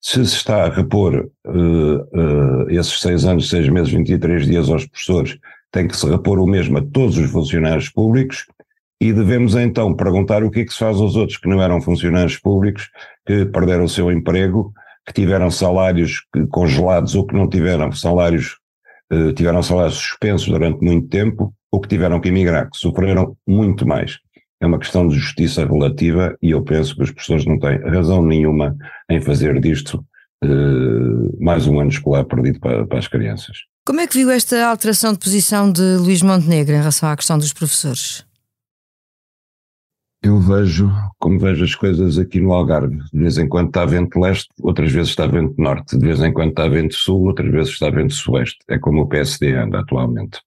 Se 0.00 0.24
se 0.24 0.36
está 0.36 0.64
a 0.64 0.70
repor 0.70 1.28
uh, 1.46 1.50
uh, 1.50 2.70
esses 2.70 2.98
seis 3.00 3.26
anos, 3.26 3.50
seis 3.50 3.68
meses, 3.68 3.92
23 3.92 4.46
dias 4.46 4.70
aos 4.70 4.86
professores, 4.86 5.36
tem 5.70 5.86
que 5.86 5.96
se 5.96 6.08
repor 6.08 6.38
o 6.38 6.46
mesmo 6.46 6.78
a 6.78 6.82
todos 6.82 7.18
os 7.18 7.30
funcionários 7.30 7.90
públicos 7.90 8.46
e 9.00 9.12
devemos 9.12 9.54
então 9.54 9.94
perguntar 9.94 10.42
o 10.42 10.50
que 10.50 10.60
é 10.60 10.64
que 10.64 10.72
se 10.72 10.78
faz 10.78 10.96
aos 10.98 11.16
outros 11.16 11.36
que 11.36 11.48
não 11.48 11.60
eram 11.60 11.82
funcionários 11.82 12.38
públicos, 12.38 12.88
que 13.26 13.44
perderam 13.44 13.84
o 13.84 13.88
seu 13.88 14.10
emprego 14.10 14.72
que 15.06 15.12
tiveram 15.12 15.50
salários 15.50 16.22
congelados 16.50 17.14
ou 17.14 17.26
que 17.26 17.34
não 17.34 17.48
tiveram 17.48 17.92
salários, 17.92 18.56
eh, 19.10 19.32
tiveram 19.32 19.62
salários 19.62 19.94
suspensos 19.94 20.48
durante 20.48 20.84
muito 20.84 21.08
tempo 21.08 21.54
ou 21.70 21.80
que 21.80 21.88
tiveram 21.88 22.20
que 22.20 22.28
emigrar, 22.28 22.68
que 22.70 22.76
sofreram 22.76 23.36
muito 23.46 23.86
mais. 23.86 24.18
É 24.60 24.66
uma 24.66 24.78
questão 24.78 25.06
de 25.06 25.16
justiça 25.16 25.64
relativa 25.64 26.36
e 26.42 26.50
eu 26.50 26.62
penso 26.62 26.96
que 26.96 27.02
as 27.02 27.10
pessoas 27.10 27.44
não 27.44 27.58
têm 27.58 27.78
razão 27.82 28.22
nenhuma 28.24 28.76
em 29.08 29.20
fazer 29.20 29.60
disto 29.60 30.04
eh, 30.42 30.48
mais 31.40 31.66
um 31.66 31.78
ano 31.78 31.90
escolar 31.90 32.24
perdido 32.24 32.58
para, 32.58 32.86
para 32.86 32.98
as 32.98 33.06
crianças. 33.06 33.58
Como 33.86 34.00
é 34.00 34.06
que 34.08 34.18
viu 34.18 34.30
esta 34.30 34.66
alteração 34.66 35.12
de 35.12 35.20
posição 35.20 35.70
de 35.70 35.96
Luís 35.98 36.20
Montenegro 36.20 36.74
em 36.74 36.78
relação 36.78 37.08
à 37.08 37.16
questão 37.16 37.38
dos 37.38 37.52
professores? 37.52 38.25
Eu 40.26 40.40
vejo, 40.40 40.90
como 41.20 41.38
vejo 41.38 41.62
as 41.62 41.76
coisas 41.76 42.18
aqui 42.18 42.40
no 42.40 42.52
Algarve, 42.52 42.98
de 43.12 43.20
vez 43.20 43.38
em 43.38 43.48
quando 43.48 43.68
está 43.68 43.86
vento 43.86 44.18
leste, 44.18 44.48
outras 44.60 44.90
vezes 44.90 45.10
está 45.10 45.24
vento 45.24 45.54
norte, 45.56 45.96
de 45.96 46.04
vez 46.04 46.20
em 46.20 46.32
quando 46.32 46.48
está 46.48 46.66
vento 46.66 46.96
sul, 46.96 47.28
outras 47.28 47.48
vezes 47.48 47.74
está 47.74 47.88
vento 47.90 48.12
sueste. 48.12 48.58
É 48.68 48.76
como 48.76 49.02
o 49.02 49.06
PSD 49.06 49.54
anda 49.54 49.78
atualmente. 49.78 50.40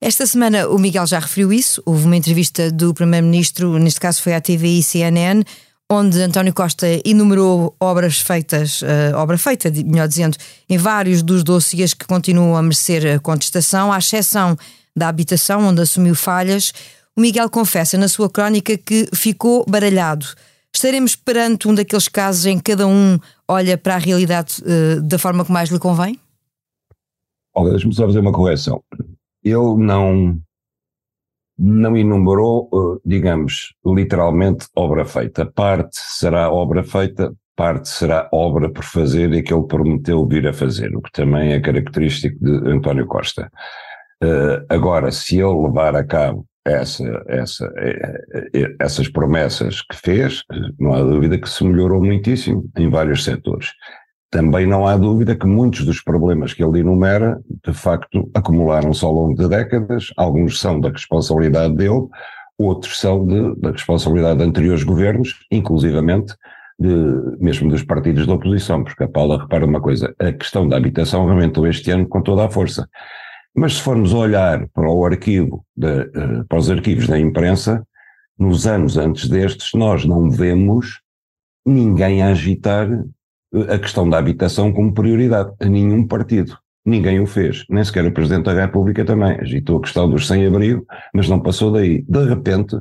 Esta 0.00 0.24
semana 0.24 0.66
o 0.66 0.78
Miguel 0.78 1.06
já 1.06 1.18
referiu 1.18 1.52
isso. 1.52 1.82
Houve 1.84 2.06
uma 2.06 2.16
entrevista 2.16 2.72
do 2.72 2.94
Primeiro-Ministro, 2.94 3.78
neste 3.78 4.00
caso 4.00 4.22
foi 4.22 4.32
à 4.32 4.40
TVI 4.40 4.78
e 4.78 4.82
CNN, 4.82 5.44
onde 5.90 6.18
António 6.22 6.54
Costa 6.54 6.86
enumerou 7.04 7.76
obras 7.78 8.18
feitas, 8.18 8.80
uh, 8.80 9.14
obra 9.16 9.36
feita, 9.36 9.70
melhor 9.70 10.08
dizendo, 10.08 10.38
em 10.70 10.78
vários 10.78 11.20
dos 11.22 11.44
dossiês 11.44 11.92
que 11.92 12.06
continuam 12.06 12.56
a 12.56 12.62
merecer 12.62 13.20
contestação, 13.20 13.92
à 13.92 13.98
exceção 13.98 14.56
da 14.96 15.08
habitação, 15.08 15.66
onde 15.66 15.82
assumiu 15.82 16.14
falhas. 16.14 16.72
O 17.16 17.20
Miguel 17.20 17.50
confessa 17.50 17.98
na 17.98 18.08
sua 18.08 18.30
crónica 18.30 18.76
que 18.78 19.06
ficou 19.14 19.66
baralhado. 19.68 20.26
Estaremos 20.74 21.14
perante 21.14 21.68
um 21.68 21.74
daqueles 21.74 22.08
casos 22.08 22.46
em 22.46 22.56
que 22.56 22.72
cada 22.72 22.86
um 22.86 23.18
olha 23.46 23.76
para 23.76 23.96
a 23.96 23.98
realidade 23.98 24.62
uh, 24.62 25.02
da 25.02 25.18
forma 25.18 25.44
que 25.44 25.52
mais 25.52 25.68
lhe 25.68 25.78
convém? 25.78 26.18
Olha, 27.54 27.72
deixa-me 27.72 27.94
só 27.94 28.06
fazer 28.06 28.20
uma 28.20 28.32
correção. 28.32 28.82
Eu 29.44 29.76
não 29.76 30.40
não 31.58 31.96
enumerou, 31.96 32.68
eh, 32.72 33.00
digamos, 33.04 33.74
literalmente 33.84 34.66
obra 34.74 35.04
feita. 35.04 35.44
Parte 35.44 36.00
será 36.00 36.50
obra 36.50 36.82
feita, 36.82 37.32
parte 37.54 37.88
será 37.88 38.28
obra 38.32 38.70
por 38.70 38.82
fazer 38.82 39.32
e 39.34 39.42
que 39.42 39.52
ele 39.52 39.66
prometeu 39.66 40.26
vir 40.26 40.48
a 40.48 40.52
fazer, 40.52 40.96
o 40.96 41.02
que 41.02 41.12
também 41.12 41.52
é 41.52 41.60
característico 41.60 42.42
de 42.42 42.68
António 42.68 43.06
Costa. 43.06 43.52
Uh, 44.24 44.64
agora, 44.68 45.12
se 45.12 45.36
ele 45.36 45.66
levar 45.66 45.94
a 45.94 46.02
cabo 46.02 46.46
essa, 46.64 47.24
essa, 47.26 47.72
eh, 47.76 48.48
eh, 48.54 48.74
essas 48.80 49.08
promessas 49.08 49.82
que 49.82 49.96
fez, 49.96 50.42
não 50.78 50.92
há 50.92 51.02
dúvida 51.02 51.38
que 51.38 51.48
se 51.48 51.64
melhorou 51.64 52.02
muitíssimo 52.02 52.64
em 52.76 52.88
vários 52.88 53.24
setores. 53.24 53.70
Também 54.30 54.66
não 54.66 54.86
há 54.86 54.96
dúvida 54.96 55.36
que 55.36 55.46
muitos 55.46 55.84
dos 55.84 56.00
problemas 56.00 56.54
que 56.54 56.64
ele 56.64 56.80
enumera, 56.80 57.38
de 57.66 57.74
facto, 57.74 58.30
acumularam-se 58.34 59.04
ao 59.04 59.12
longo 59.12 59.34
de 59.34 59.48
décadas, 59.48 60.06
alguns 60.16 60.58
são 60.58 60.80
da 60.80 60.88
responsabilidade 60.88 61.74
dele, 61.74 62.06
outros 62.58 62.98
são 62.98 63.26
de, 63.26 63.60
da 63.60 63.72
responsabilidade 63.72 64.38
de 64.38 64.44
anteriores 64.44 64.84
governos, 64.84 65.40
inclusivamente 65.50 66.34
de, 66.78 66.94
mesmo 67.40 67.68
dos 67.68 67.82
partidos 67.82 68.26
da 68.26 68.34
oposição, 68.34 68.82
porque 68.84 69.04
a 69.04 69.08
Paula 69.08 69.40
repara 69.40 69.66
uma 69.66 69.80
coisa, 69.80 70.14
a 70.18 70.32
questão 70.32 70.66
da 70.66 70.76
habitação 70.76 71.28
aumentou 71.28 71.66
este 71.66 71.90
ano 71.90 72.06
com 72.08 72.22
toda 72.22 72.44
a 72.44 72.50
força. 72.50 72.88
Mas 73.54 73.74
se 73.74 73.82
formos 73.82 74.12
olhar 74.14 74.66
para 74.68 74.90
o 74.90 75.04
arquivo, 75.04 75.64
de, 75.76 75.86
uh, 75.86 76.44
para 76.48 76.58
os 76.58 76.70
arquivos 76.70 77.06
da 77.06 77.18
imprensa, 77.18 77.86
nos 78.38 78.66
anos 78.66 78.96
antes 78.96 79.28
destes, 79.28 79.70
nós 79.74 80.04
não 80.04 80.30
vemos 80.30 81.00
ninguém 81.64 82.22
agitar 82.22 82.88
eh, 82.90 83.74
a 83.74 83.78
questão 83.78 84.08
da 84.08 84.18
habitação 84.18 84.72
como 84.72 84.92
prioridade, 84.92 85.52
a 85.60 85.66
nenhum 85.66 86.06
partido. 86.06 86.56
Ninguém 86.84 87.20
o 87.20 87.26
fez, 87.26 87.64
nem 87.70 87.84
sequer 87.84 88.04
o 88.04 88.12
Presidente 88.12 88.46
da 88.46 88.54
República 88.54 89.04
também. 89.04 89.38
Agitou 89.40 89.78
a 89.78 89.82
questão 89.82 90.10
dos 90.10 90.26
sem-abrigo, 90.26 90.84
mas 91.14 91.28
não 91.28 91.38
passou 91.38 91.70
daí. 91.70 92.02
De 92.08 92.24
repente, 92.24 92.76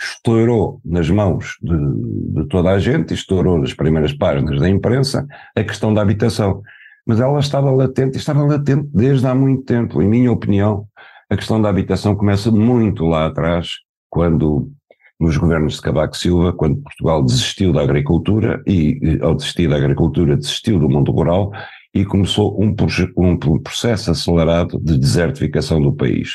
estourou 0.00 0.80
nas 0.84 1.10
mãos 1.10 1.56
de, 1.60 2.42
de, 2.42 2.48
toda 2.48 2.70
a 2.70 2.78
gente, 2.78 3.12
estourou 3.12 3.58
nas 3.58 3.74
primeiras 3.74 4.12
páginas 4.12 4.60
da 4.60 4.68
imprensa, 4.68 5.26
a 5.56 5.64
questão 5.64 5.92
da 5.92 6.00
habitação 6.00 6.62
mas 7.10 7.18
ela 7.18 7.40
estava 7.40 7.72
latente, 7.72 8.16
estava 8.16 8.44
latente 8.44 8.88
desde 8.94 9.26
há 9.26 9.34
muito 9.34 9.64
tempo. 9.64 10.00
Em 10.00 10.06
minha 10.06 10.30
opinião, 10.30 10.86
a 11.28 11.36
questão 11.36 11.60
da 11.60 11.68
habitação 11.68 12.14
começa 12.14 12.52
muito 12.52 13.04
lá 13.04 13.26
atrás, 13.26 13.78
quando 14.08 14.70
nos 15.18 15.36
governos 15.36 15.74
de 15.74 15.82
Cavaco 15.82 16.16
Silva, 16.16 16.52
quando 16.52 16.80
Portugal 16.80 17.24
desistiu 17.24 17.72
da 17.72 17.82
agricultura 17.82 18.62
e, 18.64 19.18
ao 19.22 19.34
desistir 19.34 19.68
da 19.68 19.74
agricultura, 19.74 20.36
desistiu 20.36 20.78
do 20.78 20.88
mundo 20.88 21.10
rural 21.10 21.50
e 21.92 22.04
começou 22.04 22.56
um, 22.62 22.72
um 23.18 23.58
processo 23.58 24.12
acelerado 24.12 24.78
de 24.78 24.96
desertificação 24.96 25.82
do 25.82 25.92
país. 25.92 26.34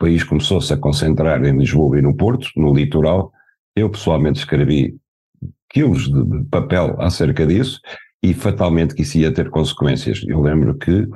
O 0.00 0.04
país 0.04 0.24
começou-se 0.24 0.72
a 0.72 0.78
concentrar 0.78 1.44
em 1.44 1.58
Lisboa 1.58 1.98
e 1.98 2.02
no 2.02 2.16
Porto, 2.16 2.48
no 2.56 2.72
litoral. 2.72 3.30
Eu 3.76 3.90
pessoalmente 3.90 4.38
escrevi 4.38 4.96
quilos 5.68 6.08
de 6.08 6.44
papel 6.50 6.96
acerca 6.98 7.46
disso 7.46 7.78
e 8.24 8.32
fatalmente 8.32 8.94
que 8.94 9.02
isso 9.02 9.18
ia 9.18 9.30
ter 9.30 9.50
consequências. 9.50 10.24
Eu 10.26 10.40
lembro 10.40 10.74
que 10.76 11.06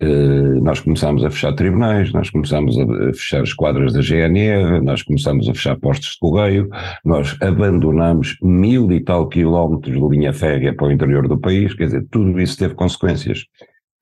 Uh, 0.00 0.62
nós 0.62 0.78
começámos 0.78 1.24
a 1.24 1.30
fechar 1.30 1.52
tribunais, 1.54 2.12
nós 2.12 2.30
começámos 2.30 2.78
a, 2.78 2.86
fechar 3.12 3.42
esquadras 3.42 3.92
da 3.92 4.00
GNR, 4.00 4.80
nós 4.80 5.02
começámos 5.02 5.48
a 5.48 5.52
fechar 5.52 5.76
postos 5.76 6.10
de 6.10 6.18
correio, 6.20 6.68
nós 7.04 7.36
abandonamos 7.42 8.36
mil 8.40 8.92
e 8.92 9.00
tal 9.00 9.28
quilómetros 9.28 10.00
de 10.00 10.08
linha 10.08 10.32
férrea 10.32 10.72
para 10.72 10.86
o 10.86 10.92
interior 10.92 11.26
do 11.26 11.36
país, 11.36 11.74
quer 11.74 11.86
dizer, 11.86 12.06
tudo 12.12 12.40
isso 12.40 12.56
teve 12.56 12.76
consequências. 12.76 13.44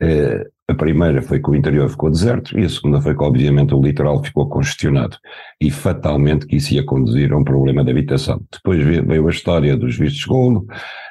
Uh, 0.02 0.56
a 0.68 0.74
primeira 0.74 1.22
foi 1.22 1.40
que 1.40 1.48
o 1.48 1.54
interior 1.54 1.88
ficou 1.88 2.10
deserto 2.10 2.58
e 2.58 2.64
a 2.64 2.68
segunda 2.68 3.00
foi 3.00 3.16
que, 3.16 3.22
obviamente, 3.22 3.72
o 3.72 3.80
litoral 3.80 4.20
ficou 4.22 4.48
congestionado 4.48 5.16
e 5.60 5.70
fatalmente 5.70 6.44
que 6.44 6.56
isso 6.56 6.74
ia 6.74 6.84
conduzir 6.84 7.32
a 7.32 7.36
um 7.36 7.44
problema 7.44 7.84
de 7.84 7.92
habitação. 7.92 8.42
Depois 8.52 8.82
veio 8.82 9.28
a 9.28 9.30
história 9.30 9.76
dos 9.76 9.96
vistos 9.96 10.24
gold, 10.24 10.66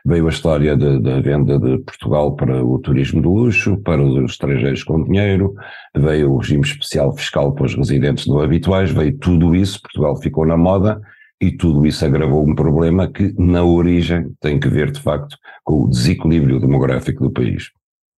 veio 0.06 0.28
a 0.28 0.30
história 0.30 0.76
da 0.76 1.22
venda 1.22 1.58
de 1.58 1.78
Portugal 1.78 2.36
para 2.36 2.66
o 2.66 2.78
turismo 2.80 3.22
de 3.22 3.28
luxo, 3.30 3.78
para 3.78 4.04
os 4.04 4.30
estrangeiros 4.32 4.84
com 4.84 5.02
dinheiro, 5.06 5.56
veio 5.96 6.34
o 6.34 6.38
regime 6.38 6.64
especial 6.64 7.16
fiscal 7.16 7.54
para 7.54 7.66
os 7.66 7.76
residentes 7.76 8.28
não 8.28 8.42
habituais, 8.42 8.92
veio 8.92 9.18
tudo 9.18 9.56
isso, 9.56 9.82
Portugal 9.82 10.18
ficou 10.18 10.46
na 10.46 10.58
moda 10.58 11.00
e 11.42 11.50
tudo 11.54 11.86
isso 11.86 12.06
agravou 12.06 12.46
um 12.46 12.56
problema 12.56 13.08
que, 13.08 13.34
na 13.38 13.64
origem, 13.64 14.34
tem 14.42 14.60
que 14.60 14.68
ver, 14.68 14.92
de 14.92 15.00
facto, 15.00 15.38
com 15.64 15.84
o 15.84 15.90
desequilíbrio 15.90 16.60
demográfico 16.60 17.24
do 17.24 17.32
país. 17.32 17.72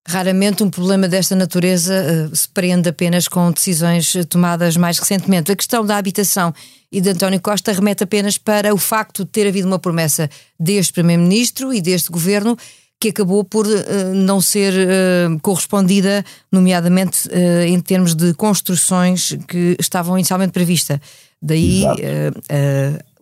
Raramente 0.08 0.64
um 0.64 0.70
problema 0.70 1.08
desta 1.08 1.36
natureza 1.36 2.30
uh, 2.32 2.36
se 2.36 2.48
prende 2.50 2.88
apenas 2.90 3.28
com 3.28 3.52
decisões 3.52 4.14
tomadas 4.30 4.78
mais 4.78 5.00
recentemente. 5.00 5.52
A 5.52 5.56
questão 5.56 5.84
da 5.84 5.98
habitação 5.98 6.54
e 6.92 7.02
de 7.02 7.10
António 7.10 7.42
Costa 7.42 7.72
remete 7.72 8.04
apenas 8.04 8.38
para 8.38 8.72
o 8.74 8.78
facto 8.78 9.26
de 9.26 9.32
ter 9.32 9.48
havido 9.48 9.68
uma 9.68 9.80
promessa 9.80 10.30
deste 10.60 10.94
Primeiro-Ministro 10.94 11.74
e 11.74 11.82
deste 11.82 12.12
Governo 12.12 12.56
que 13.00 13.10
acabou 13.10 13.44
por 13.44 13.66
uh, 13.66 14.14
não 14.14 14.40
ser 14.40 14.74
uh, 14.74 15.40
correspondida, 15.42 16.24
nomeadamente 16.52 17.28
em 17.68 17.80
termos 17.82 18.14
de 18.14 18.34
construções 18.36 19.36
que 19.48 19.76
estavam 19.80 20.18
inicialmente 20.18 20.54
previstas. 20.54 21.00
Daí 21.42 21.84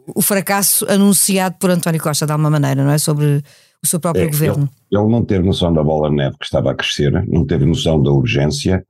o 0.08 0.22
fracasso 0.22 0.86
anunciado 0.90 1.56
por 1.58 1.70
António 1.72 2.02
Costa, 2.02 2.26
de 2.26 2.32
alguma 2.32 2.50
maneira, 2.50 2.84
não 2.84 2.92
é? 2.92 2.98
Sobre 2.98 3.44
o 3.84 3.88
seu 3.88 4.00
próprio 4.00 4.24
é, 4.24 4.28
governo. 4.28 4.70
Ele, 4.92 5.02
ele, 5.02 5.12
não 5.12 5.26
teve 5.26 5.46
noção 5.46 5.74
da 5.74 5.84
bola 5.84 6.10
de 6.10 6.16
neve 6.16 6.38
que 6.38 6.46
estava 6.46 6.72
a 6.72 6.76
crescer, 6.76 7.12
não 7.28 7.46
teve 7.46 7.66
noção 7.66 8.02
da 8.02 8.12
urgência. 8.12 8.86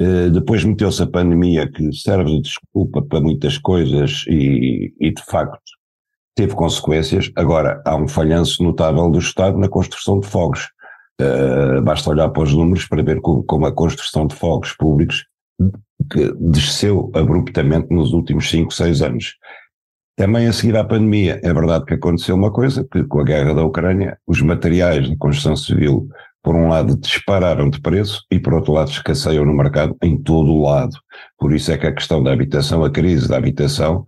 Uh, 0.00 0.30
depois 0.30 0.62
meteu-se 0.62 1.02
a 1.02 1.06
pandemia 1.06 1.70
que 1.70 1.90
serve 1.92 2.36
de 2.36 2.42
desculpa 2.42 3.02
para 3.02 3.20
muitas 3.20 3.56
coisas 3.56 4.24
e, 4.28 4.92
e, 5.00 5.10
de 5.10 5.22
facto 5.24 5.58
teve 6.34 6.54
consequências. 6.54 7.30
Agora, 7.34 7.82
há 7.84 7.96
um 7.96 8.06
falhanço 8.06 8.62
notável 8.62 9.10
do 9.10 9.18
Estado 9.18 9.58
na 9.58 9.68
construção 9.68 10.20
de 10.20 10.26
fogos. 10.26 10.68
Uh, 11.18 11.80
basta 11.80 12.10
olhar 12.10 12.28
para 12.28 12.42
os 12.42 12.52
números 12.52 12.86
para 12.86 13.02
ver 13.02 13.22
como, 13.22 13.42
como 13.42 13.64
a 13.66 13.72
construção 13.72 14.26
de 14.26 14.34
fogos 14.34 14.74
públicos 14.74 15.24
desceu 16.38 17.10
abruptamente 17.14 17.88
nos 17.90 18.12
últimos 18.12 18.48
5, 18.50 18.72
6 18.72 19.02
anos. 19.02 19.34
Também 20.16 20.46
a 20.46 20.52
seguir 20.52 20.74
à 20.76 20.82
pandemia, 20.82 21.38
é 21.42 21.52
verdade 21.52 21.84
que 21.84 21.92
aconteceu 21.92 22.34
uma 22.34 22.50
coisa, 22.50 22.86
que 22.90 23.04
com 23.04 23.20
a 23.20 23.24
guerra 23.24 23.52
da 23.52 23.62
Ucrânia, 23.62 24.18
os 24.26 24.40
materiais 24.40 25.10
de 25.10 25.16
construção 25.16 25.54
civil, 25.54 26.08
por 26.42 26.54
um 26.54 26.68
lado, 26.68 26.96
dispararam 26.96 27.68
de 27.68 27.78
preço 27.80 28.24
e, 28.30 28.38
por 28.38 28.54
outro 28.54 28.72
lado, 28.72 28.90
escasseiam 28.90 29.44
no 29.44 29.52
mercado 29.52 29.94
em 30.02 30.16
todo 30.16 30.50
o 30.50 30.62
lado. 30.62 30.96
Por 31.38 31.52
isso 31.52 31.70
é 31.70 31.76
que 31.76 31.86
a 31.86 31.92
questão 31.92 32.22
da 32.22 32.32
habitação, 32.32 32.82
a 32.82 32.90
crise 32.90 33.28
da 33.28 33.36
habitação, 33.36 34.06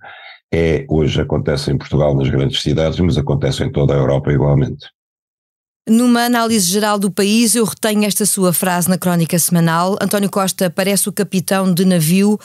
é, 0.50 0.86
hoje 0.88 1.20
acontece 1.20 1.70
em 1.70 1.76
Portugal, 1.76 2.16
nas 2.16 2.30
grandes 2.30 2.62
cidades, 2.62 2.98
mas 3.00 3.18
acontece 3.18 3.62
em 3.62 3.70
toda 3.70 3.92
a 3.92 3.98
Europa 3.98 4.32
igualmente. 4.32 4.86
Numa 5.86 6.24
análise 6.24 6.70
geral 6.70 6.98
do 6.98 7.10
país, 7.10 7.54
eu 7.54 7.64
retenho 7.64 8.04
esta 8.04 8.24
sua 8.24 8.52
frase 8.52 8.88
na 8.88 8.96
crónica 8.96 9.38
semanal. 9.38 9.96
António 10.00 10.30
Costa 10.30 10.70
parece 10.70 11.08
o 11.08 11.12
capitão 11.12 11.72
de 11.72 11.84
navio 11.84 12.38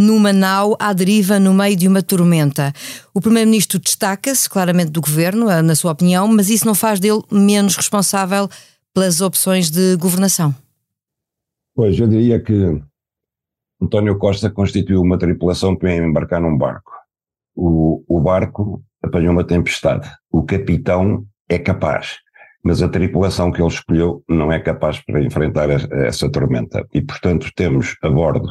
numa 0.00 0.32
nau 0.32 0.74
à 0.80 0.94
deriva 0.94 1.38
no 1.38 1.52
meio 1.52 1.76
de 1.76 1.86
uma 1.86 2.02
tormenta. 2.02 2.72
O 3.12 3.20
Primeiro-Ministro 3.20 3.78
destaca-se 3.78 4.48
claramente 4.48 4.90
do 4.90 5.02
governo, 5.02 5.46
na 5.62 5.74
sua 5.74 5.92
opinião, 5.92 6.26
mas 6.26 6.48
isso 6.48 6.66
não 6.66 6.74
faz 6.74 6.98
dele 6.98 7.20
menos 7.30 7.76
responsável 7.76 8.48
pelas 8.94 9.20
opções 9.20 9.70
de 9.70 9.96
governação. 9.96 10.54
Pois, 11.74 11.98
eu 11.98 12.08
diria 12.08 12.40
que 12.40 12.80
António 13.80 14.16
Costa 14.16 14.48
constituiu 14.48 15.02
uma 15.02 15.18
tripulação 15.18 15.76
vem 15.76 15.98
embarcar 15.98 16.40
num 16.40 16.56
barco. 16.56 16.92
O, 17.54 18.02
o 18.08 18.20
barco 18.20 18.82
apanhou 19.02 19.32
uma 19.32 19.44
tempestade. 19.44 20.10
O 20.32 20.42
capitão 20.44 21.26
é 21.46 21.58
capaz, 21.58 22.16
mas 22.64 22.82
a 22.82 22.88
tripulação 22.88 23.52
que 23.52 23.60
ele 23.60 23.68
escolheu 23.68 24.24
não 24.26 24.50
é 24.50 24.58
capaz 24.58 24.98
para 25.00 25.22
enfrentar 25.22 25.68
essa 25.70 26.30
tormenta. 26.30 26.86
E, 26.94 27.02
portanto, 27.02 27.50
temos 27.54 27.96
a 28.02 28.08
bordo 28.08 28.48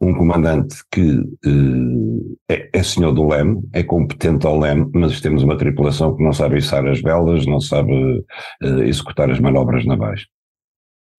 um 0.00 0.14
comandante 0.14 0.76
que 0.90 1.10
uh, 1.10 2.38
é, 2.48 2.70
é, 2.72 2.82
senhor 2.82 3.12
do 3.12 3.28
leme, 3.28 3.62
é 3.72 3.82
competente 3.82 4.46
ao 4.46 4.58
leme, 4.58 4.90
mas 4.94 5.20
temos 5.20 5.42
uma 5.42 5.58
tripulação 5.58 6.16
que 6.16 6.22
não 6.22 6.32
sabe 6.32 6.58
içar 6.58 6.86
as 6.86 7.02
velas, 7.02 7.44
não 7.46 7.60
sabe 7.60 7.92
uh, 7.92 8.82
executar 8.82 9.30
as 9.30 9.38
manobras 9.38 9.84
navais. 9.84 10.22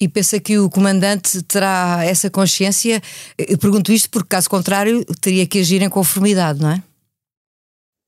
E 0.02 0.08
pensa 0.08 0.40
que 0.40 0.58
o 0.58 0.68
comandante 0.68 1.44
terá 1.44 2.00
essa 2.04 2.28
consciência? 2.28 3.00
Eu 3.38 3.58
pergunto 3.60 3.92
isto 3.92 4.10
porque, 4.10 4.30
caso 4.30 4.50
contrário, 4.50 5.06
teria 5.22 5.46
que 5.46 5.60
agir 5.60 5.84
em 5.84 5.90
conformidade, 5.90 6.60
não 6.60 6.72
é? 6.72 6.84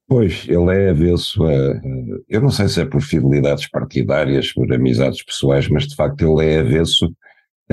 Pois, 0.08 0.46
ele 0.48 0.76
é 0.76 0.90
avesso 0.90 1.46
a. 1.46 1.82
Eu 2.28 2.42
não 2.42 2.50
sei 2.50 2.68
se 2.68 2.82
é 2.82 2.86
por 2.86 3.02
fidelidades 3.02 3.70
partidárias, 3.70 4.52
por 4.52 4.72
amizades 4.74 5.24
pessoais, 5.24 5.68
mas 5.70 5.88
de 5.88 5.96
facto 5.96 6.22
ele 6.22 6.52
é 6.52 6.60
avesso 6.60 7.14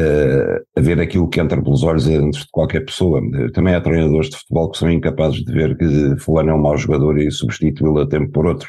uh, 0.00 0.64
a 0.76 0.80
ver 0.80 1.00
aquilo 1.00 1.28
que 1.28 1.40
entra 1.40 1.62
pelos 1.62 1.82
olhos 1.82 2.04
de 2.04 2.46
qualquer 2.50 2.84
pessoa. 2.84 3.20
Também 3.52 3.74
há 3.74 3.80
treinadores 3.80 4.30
de 4.30 4.36
futebol 4.36 4.70
que 4.70 4.78
são 4.78 4.90
incapazes 4.90 5.44
de 5.44 5.52
ver 5.52 5.76
que 5.76 6.16
fulano 6.18 6.50
é 6.50 6.54
um 6.54 6.60
mau 6.60 6.76
jogador 6.76 7.18
e 7.18 7.30
substituí-lo 7.30 8.00
a 8.00 8.08
tempo 8.08 8.30
por 8.32 8.46
outro. 8.46 8.68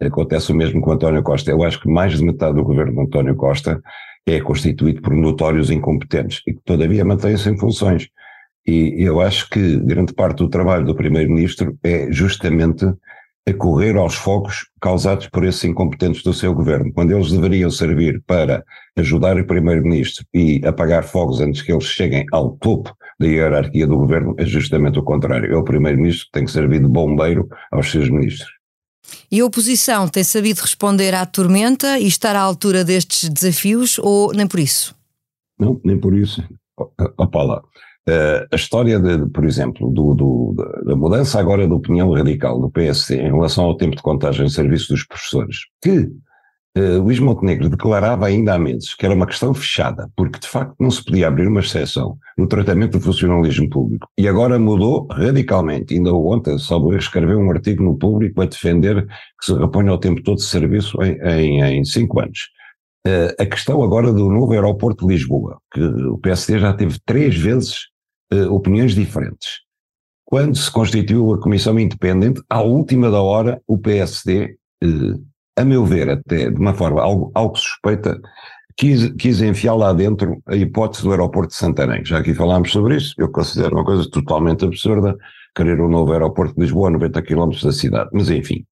Acontece 0.00 0.52
o 0.52 0.54
mesmo 0.54 0.80
com 0.80 0.92
António 0.92 1.22
Costa. 1.22 1.50
Eu 1.50 1.62
acho 1.62 1.80
que 1.80 1.90
mais 1.90 2.16
de 2.16 2.24
metade 2.24 2.54
do 2.54 2.64
governo 2.64 2.94
de 2.94 3.00
António 3.00 3.34
Costa 3.34 3.80
é 4.26 4.40
constituído 4.40 5.02
por 5.02 5.14
notórios 5.14 5.70
incompetentes 5.70 6.42
e 6.46 6.52
que 6.52 6.60
todavia 6.64 7.04
mantém-se 7.04 7.48
em 7.50 7.58
funções. 7.58 8.08
E 8.66 8.94
eu 8.98 9.20
acho 9.20 9.48
que 9.48 9.78
grande 9.78 10.12
parte 10.12 10.38
do 10.38 10.48
trabalho 10.48 10.84
do 10.84 10.94
Primeiro-Ministro 10.94 11.76
é 11.82 12.12
justamente 12.12 12.84
a 13.48 13.54
correr 13.54 13.96
aos 13.96 14.14
fogos 14.14 14.66
causados 14.80 15.28
por 15.28 15.44
esses 15.44 15.64
incompetentes 15.64 16.22
do 16.22 16.34
seu 16.34 16.54
governo, 16.54 16.92
quando 16.92 17.12
eles 17.12 17.32
deveriam 17.32 17.70
servir 17.70 18.22
para 18.26 18.62
ajudar 18.96 19.38
o 19.38 19.46
Primeiro-Ministro 19.46 20.24
e 20.34 20.60
apagar 20.64 21.04
fogos 21.04 21.40
antes 21.40 21.62
que 21.62 21.72
eles 21.72 21.84
cheguem 21.84 22.24
ao 22.32 22.56
topo 22.58 22.94
da 23.18 23.26
hierarquia 23.26 23.86
do 23.86 23.96
governo, 23.96 24.34
é 24.38 24.44
justamente 24.44 24.98
o 24.98 25.02
contrário. 25.02 25.52
É 25.52 25.56
o 25.56 25.64
Primeiro-Ministro 25.64 26.26
que 26.26 26.32
tem 26.32 26.44
que 26.44 26.50
servir 26.50 26.80
de 26.80 26.88
bombeiro 26.88 27.48
aos 27.72 27.90
seus 27.90 28.10
ministros. 28.10 28.48
E 29.30 29.40
a 29.40 29.44
oposição 29.46 30.06
tem 30.06 30.22
sabido 30.22 30.60
responder 30.60 31.14
à 31.14 31.24
tormenta 31.24 31.98
e 31.98 32.06
estar 32.06 32.36
à 32.36 32.40
altura 32.40 32.84
destes 32.84 33.28
desafios 33.28 33.98
ou 33.98 34.32
nem 34.32 34.46
por 34.46 34.60
isso? 34.60 34.94
Não, 35.58 35.80
nem 35.82 35.98
por 35.98 36.14
isso. 36.14 36.42
Opa 37.16 37.42
lá. 37.42 37.62
Uh, 38.08 38.48
a 38.50 38.56
história, 38.56 38.98
de, 38.98 39.26
por 39.28 39.44
exemplo, 39.44 39.90
do, 39.90 40.14
do, 40.14 40.54
da 40.86 40.96
mudança 40.96 41.38
agora 41.38 41.68
da 41.68 41.74
opinião 41.74 42.10
radical 42.10 42.58
do 42.58 42.70
PSD 42.70 43.16
em 43.20 43.30
relação 43.30 43.64
ao 43.64 43.76
tempo 43.76 43.96
de 43.96 44.02
contagem 44.02 44.46
em 44.46 44.48
serviço 44.48 44.94
dos 44.94 45.04
professores, 45.04 45.58
que 45.82 46.08
uh, 46.78 47.02
Luís 47.02 47.18
Montenegro 47.18 47.68
declarava 47.68 48.24
ainda 48.24 48.54
há 48.54 48.58
meses 48.58 48.94
que 48.94 49.04
era 49.04 49.14
uma 49.14 49.26
questão 49.26 49.52
fechada, 49.52 50.08
porque 50.16 50.38
de 50.38 50.48
facto 50.48 50.74
não 50.80 50.90
se 50.90 51.04
podia 51.04 51.28
abrir 51.28 51.48
uma 51.48 51.60
exceção 51.60 52.16
no 52.38 52.48
tratamento 52.48 52.96
do 52.96 53.04
funcionalismo 53.04 53.68
público. 53.68 54.08
E 54.16 54.26
agora 54.26 54.58
mudou 54.58 55.06
radicalmente. 55.10 55.92
Ainda 55.92 56.14
ontem, 56.14 56.58
Salvo 56.58 56.96
escreveu 56.96 57.38
um 57.38 57.50
artigo 57.50 57.84
no 57.84 57.98
público 57.98 58.40
a 58.40 58.46
defender 58.46 59.06
que 59.06 59.44
se 59.44 59.52
reponha 59.52 59.90
ao 59.90 59.98
tempo 59.98 60.22
todo 60.22 60.36
de 60.36 60.44
serviço 60.44 60.96
em, 61.02 61.18
em, 61.28 61.78
em 61.78 61.84
cinco 61.84 62.20
anos. 62.20 62.48
Uh, 63.06 63.34
a 63.38 63.44
questão 63.44 63.82
agora 63.82 64.10
do 64.14 64.30
novo 64.30 64.54
aeroporto 64.54 65.06
de 65.06 65.12
Lisboa, 65.12 65.58
que 65.74 65.80
o 65.82 66.16
PSD 66.16 66.58
já 66.58 66.72
teve 66.72 66.98
três 67.04 67.36
vezes 67.36 67.88
uh, 68.32 68.52
opiniões 68.52 68.94
diferentes. 68.94 69.60
Quando 70.24 70.56
se 70.56 70.70
constituiu 70.70 71.32
a 71.32 71.40
comissão 71.40 71.78
independente, 71.78 72.42
à 72.48 72.60
última 72.60 73.10
da 73.10 73.20
hora, 73.22 73.60
o 73.66 73.78
PSD, 73.78 74.56
uh, 74.84 74.86
eh, 74.86 75.62
a 75.62 75.64
meu 75.64 75.84
ver, 75.84 76.10
até 76.10 76.50
de 76.50 76.58
uma 76.58 76.74
forma 76.74 77.02
algo, 77.02 77.32
algo 77.34 77.56
suspeita, 77.56 78.20
quis, 78.76 79.10
quis 79.14 79.40
enfiar 79.42 79.74
lá 79.74 79.92
dentro 79.92 80.40
a 80.46 80.54
hipótese 80.54 81.02
do 81.02 81.10
aeroporto 81.10 81.50
de 81.50 81.56
Santarém. 81.56 82.04
Já 82.04 82.18
aqui 82.18 82.34
falámos 82.34 82.70
sobre 82.70 82.96
isso, 82.96 83.14
eu 83.18 83.30
considero 83.30 83.74
uma 83.76 83.84
coisa 83.84 84.08
totalmente 84.10 84.64
absurda 84.64 85.16
querer 85.54 85.80
um 85.80 85.88
novo 85.88 86.12
aeroporto 86.12 86.54
de 86.54 86.60
Lisboa 86.60 86.88
a 86.88 86.92
90 86.92 87.22
km 87.22 87.50
da 87.62 87.72
cidade. 87.72 88.10
Mas 88.12 88.30
enfim, 88.30 88.64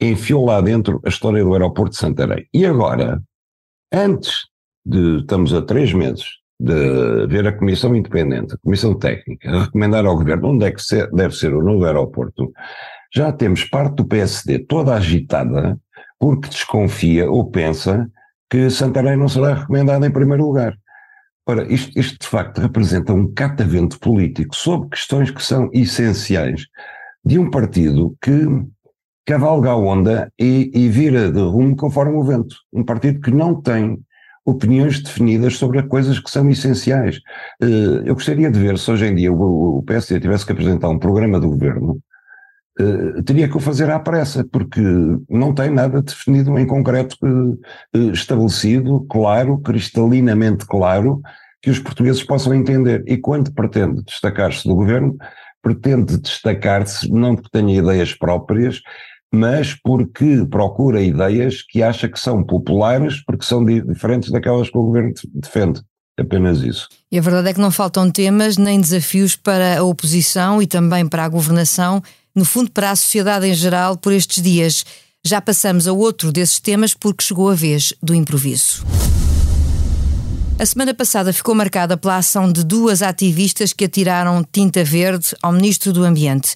enfiou 0.00 0.46
lá 0.46 0.60
dentro 0.60 1.00
a 1.04 1.08
história 1.08 1.44
do 1.44 1.52
aeroporto 1.52 1.90
de 1.92 1.98
Santarém. 1.98 2.46
E 2.54 2.64
agora, 2.64 3.22
antes 3.92 4.46
de, 4.84 5.18
estamos 5.18 5.52
a 5.52 5.60
três 5.60 5.92
meses 5.92 6.41
de 6.62 7.26
ver 7.26 7.44
a 7.48 7.52
Comissão 7.52 7.94
Independente, 7.96 8.54
a 8.54 8.58
Comissão 8.58 8.96
Técnica, 8.96 9.50
a 9.50 9.64
recomendar 9.64 10.06
ao 10.06 10.16
Governo 10.16 10.50
onde 10.50 10.66
é 10.66 10.70
que 10.70 10.80
ser, 10.80 11.10
deve 11.10 11.34
ser 11.34 11.52
o 11.52 11.62
novo 11.62 11.84
aeroporto, 11.84 12.52
já 13.12 13.32
temos 13.32 13.64
parte 13.64 13.96
do 13.96 14.04
PSD 14.04 14.60
toda 14.60 14.94
agitada 14.94 15.76
porque 16.20 16.48
desconfia 16.48 17.28
ou 17.28 17.50
pensa 17.50 18.08
que 18.48 18.70
Santarém 18.70 19.16
não 19.16 19.28
será 19.28 19.54
recomendado 19.54 20.06
em 20.06 20.10
primeiro 20.10 20.44
lugar. 20.46 20.76
Ora, 21.44 21.66
isto, 21.72 21.98
isto 21.98 22.18
de 22.20 22.28
facto 22.28 22.60
representa 22.60 23.12
um 23.12 23.26
catavento 23.34 23.98
político 23.98 24.54
sobre 24.54 24.90
questões 24.90 25.32
que 25.32 25.42
são 25.42 25.68
essenciais 25.72 26.66
de 27.24 27.40
um 27.40 27.50
partido 27.50 28.16
que 28.22 28.46
cavalga 29.26 29.70
a 29.70 29.76
onda 29.76 30.32
e, 30.38 30.70
e 30.72 30.88
vira 30.88 31.32
de 31.32 31.40
rumo 31.40 31.74
conforme 31.74 32.16
o 32.16 32.22
vento. 32.22 32.54
Um 32.72 32.84
partido 32.84 33.20
que 33.20 33.32
não 33.32 33.60
tem 33.60 33.98
opiniões 34.44 35.00
definidas 35.00 35.56
sobre 35.56 35.82
coisas 35.84 36.18
que 36.18 36.30
são 36.30 36.48
essenciais. 36.50 37.20
Eh, 37.60 38.02
eu 38.04 38.14
gostaria 38.14 38.50
de 38.50 38.58
ver 38.58 38.78
se 38.78 38.90
hoje 38.90 39.06
em 39.06 39.14
dia 39.14 39.32
o 39.32 39.82
PSD 39.86 40.20
tivesse 40.20 40.44
que 40.44 40.52
apresentar 40.52 40.88
um 40.88 40.98
programa 40.98 41.38
do 41.38 41.48
governo, 41.48 42.00
eh, 42.78 43.22
teria 43.22 43.48
que 43.48 43.56
o 43.56 43.60
fazer 43.60 43.90
à 43.90 43.98
pressa, 43.98 44.44
porque 44.44 44.80
não 45.28 45.54
tem 45.54 45.70
nada 45.70 46.02
definido 46.02 46.58
em 46.58 46.66
concreto 46.66 47.16
eh, 47.94 47.98
estabelecido, 48.12 49.06
claro, 49.08 49.58
cristalinamente 49.58 50.66
claro, 50.66 51.20
que 51.60 51.70
os 51.70 51.78
portugueses 51.78 52.24
possam 52.24 52.54
entender. 52.54 53.04
E 53.06 53.16
quando 53.16 53.52
pretende 53.52 54.02
destacar-se 54.04 54.66
do 54.66 54.74
governo, 54.74 55.16
pretende 55.62 56.18
destacar-se 56.18 57.10
não 57.10 57.36
porque 57.36 57.50
tenha 57.52 57.78
ideias 57.78 58.14
próprias, 58.14 58.80
mas 59.32 59.74
porque 59.74 60.44
procura 60.50 61.00
ideias 61.00 61.62
que 61.62 61.82
acha 61.82 62.08
que 62.08 62.20
são 62.20 62.44
populares, 62.44 63.24
porque 63.24 63.46
são 63.46 63.64
diferentes 63.64 64.30
daquelas 64.30 64.68
que 64.68 64.76
o 64.76 64.82
governo 64.82 65.14
defende. 65.34 65.80
Apenas 66.18 66.60
isso. 66.60 66.88
E 67.10 67.18
a 67.18 67.22
verdade 67.22 67.48
é 67.48 67.54
que 67.54 67.60
não 67.60 67.70
faltam 67.70 68.10
temas 68.10 68.58
nem 68.58 68.78
desafios 68.78 69.34
para 69.34 69.78
a 69.78 69.82
oposição 69.82 70.60
e 70.60 70.66
também 70.66 71.08
para 71.08 71.24
a 71.24 71.28
governação, 71.28 72.02
no 72.34 72.44
fundo 72.44 72.70
para 72.70 72.90
a 72.90 72.96
sociedade 72.96 73.46
em 73.46 73.54
geral, 73.54 73.96
por 73.96 74.12
estes 74.12 74.42
dias. 74.42 74.84
Já 75.24 75.40
passamos 75.40 75.88
a 75.88 75.92
outro 75.92 76.30
desses 76.30 76.60
temas 76.60 76.92
porque 76.92 77.24
chegou 77.24 77.48
a 77.48 77.54
vez 77.54 77.94
do 78.02 78.14
improviso. 78.14 78.84
A 80.58 80.66
semana 80.66 80.92
passada 80.92 81.32
ficou 81.32 81.54
marcada 81.54 81.96
pela 81.96 82.18
ação 82.18 82.52
de 82.52 82.62
duas 82.62 83.02
ativistas 83.02 83.72
que 83.72 83.86
atiraram 83.86 84.44
tinta 84.44 84.84
verde 84.84 85.34
ao 85.42 85.52
Ministro 85.52 85.92
do 85.92 86.04
Ambiente. 86.04 86.54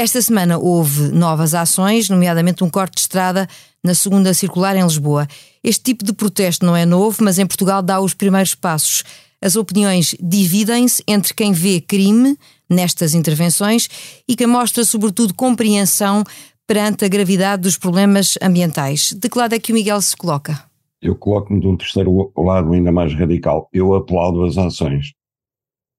Esta 0.00 0.22
semana 0.22 0.58
houve 0.58 1.10
novas 1.10 1.54
ações, 1.54 2.08
nomeadamente 2.08 2.62
um 2.62 2.70
corte 2.70 2.94
de 2.94 3.00
estrada 3.00 3.48
na 3.82 3.96
segunda 3.96 4.32
circular 4.32 4.76
em 4.76 4.84
Lisboa. 4.84 5.26
Este 5.60 5.82
tipo 5.82 6.04
de 6.04 6.12
protesto 6.12 6.64
não 6.64 6.76
é 6.76 6.86
novo, 6.86 7.16
mas 7.20 7.36
em 7.36 7.44
Portugal 7.44 7.82
dá 7.82 8.00
os 8.00 8.14
primeiros 8.14 8.54
passos. 8.54 9.02
As 9.42 9.56
opiniões 9.56 10.14
dividem-se 10.20 11.02
entre 11.04 11.34
quem 11.34 11.50
vê 11.50 11.80
crime 11.80 12.38
nestas 12.70 13.12
intervenções 13.12 13.88
e 14.28 14.36
quem 14.36 14.46
mostra, 14.46 14.84
sobretudo, 14.84 15.34
compreensão 15.34 16.22
perante 16.64 17.04
a 17.04 17.08
gravidade 17.08 17.62
dos 17.62 17.76
problemas 17.76 18.38
ambientais. 18.40 19.12
De 19.12 19.28
que 19.28 19.36
lado 19.36 19.56
é 19.56 19.58
que 19.58 19.72
o 19.72 19.74
Miguel 19.74 20.00
se 20.00 20.16
coloca? 20.16 20.62
Eu 21.02 21.16
coloco-me 21.16 21.58
de 21.60 21.66
um 21.66 21.76
terceiro 21.76 22.32
lado 22.38 22.72
ainda 22.72 22.92
mais 22.92 23.12
radical. 23.12 23.68
Eu 23.72 23.96
aplaudo 23.96 24.44
as 24.44 24.56
ações. 24.56 25.12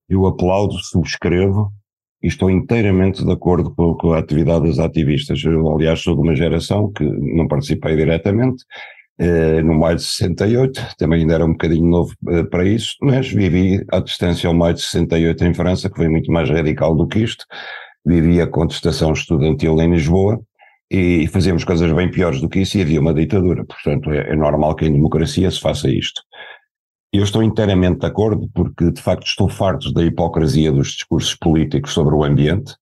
Eu 0.07 0.25
aplaudo, 0.25 0.79
subscrevo 0.79 1.69
e 2.21 2.27
estou 2.27 2.49
inteiramente 2.49 3.23
de 3.23 3.31
acordo 3.31 3.73
com, 3.73 3.95
com, 3.95 4.13
a 4.13 4.19
atividade 4.19 4.65
dos 4.65 4.79
ativistas. 4.79 5.43
Eu, 5.43 5.67
aliás, 5.69 6.01
sou 6.01 6.15
de 6.15 6.21
uma 6.21 6.35
geração 6.35 6.91
que 6.91 7.03
não 7.03 7.47
participei 7.47 7.95
diretamente, 7.95 8.63
eh, 9.19 9.61
no 9.61 9.73
maio 9.77 9.97
de 9.97 10.03
68, 10.03 10.95
também 10.97 11.21
ainda 11.21 11.33
era 11.35 11.45
um 11.45 11.51
bocadinho 11.51 11.85
novo 11.85 12.13
eh, 12.29 12.43
para 12.43 12.65
isso, 12.65 12.95
mas 13.01 13.29
vivi 13.29 13.83
à 13.91 13.99
distância 13.99 14.47
ao 14.47 14.53
maio 14.53 14.73
de 14.75 14.81
68 14.81 15.45
em 15.45 15.53
França, 15.53 15.89
que 15.89 15.97
foi 15.97 16.07
muito 16.07 16.31
mais 16.31 16.49
radical 16.49 16.95
do 16.95 17.05
que 17.05 17.19
isto. 17.19 17.45
Vivi 18.05 18.41
a 18.41 18.47
contestação 18.47 19.11
estudantil 19.11 19.79
em 19.81 19.91
Lisboa 19.91 20.39
e 20.89 21.27
fazíamos 21.27 21.65
coisas 21.65 21.91
bem 21.91 22.09
piores 22.09 22.39
do 22.41 22.47
que 22.47 22.61
isso 22.61 22.77
e 22.77 22.81
havia 22.81 23.01
uma 23.01 23.13
ditadura. 23.13 23.65
Portanto, 23.65 24.09
é, 24.11 24.31
é 24.31 24.35
normal 24.35 24.75
que 24.75 24.85
em 24.85 24.93
democracia 24.93 25.51
se 25.51 25.59
faça 25.59 25.89
isto. 25.89 26.21
Eu 27.11 27.23
estou 27.23 27.41
inteiramente 27.41 27.99
de 27.99 28.05
acordo, 28.05 28.49
porque 28.53 28.91
de 28.91 29.01
facto 29.01 29.25
estou 29.25 29.49
farto 29.49 29.91
da 29.91 30.03
hipocrisia 30.03 30.71
dos 30.71 30.89
discursos 30.89 31.35
políticos 31.35 31.91
sobre 31.93 32.13
o 32.15 32.23
ambiente. 32.23 32.73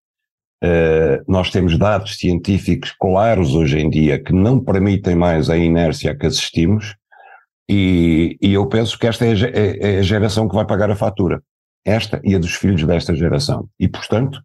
Uh, 0.63 1.23
nós 1.27 1.49
temos 1.49 1.77
dados 1.77 2.17
científicos 2.17 2.91
claros 2.99 3.53
hoje 3.53 3.79
em 3.79 3.89
dia 3.89 4.21
que 4.21 4.33
não 4.33 4.59
permitem 4.59 5.15
mais 5.15 5.49
a 5.49 5.57
inércia 5.57 6.11
a 6.11 6.15
que 6.15 6.25
assistimos, 6.25 6.95
e, 7.69 8.37
e 8.41 8.53
eu 8.53 8.65
penso 8.67 8.97
que 8.97 9.07
esta 9.07 9.25
é 9.25 9.31
a, 9.31 9.33
é, 9.33 9.95
é 9.95 9.99
a 9.99 10.01
geração 10.01 10.47
que 10.47 10.55
vai 10.55 10.65
pagar 10.65 10.89
a 10.89 10.95
fatura. 10.95 11.41
Esta 11.85 12.19
e 12.23 12.35
a 12.35 12.39
dos 12.39 12.53
filhos 12.53 12.83
desta 12.83 13.15
geração. 13.15 13.69
E, 13.79 13.87
portanto, 13.87 14.41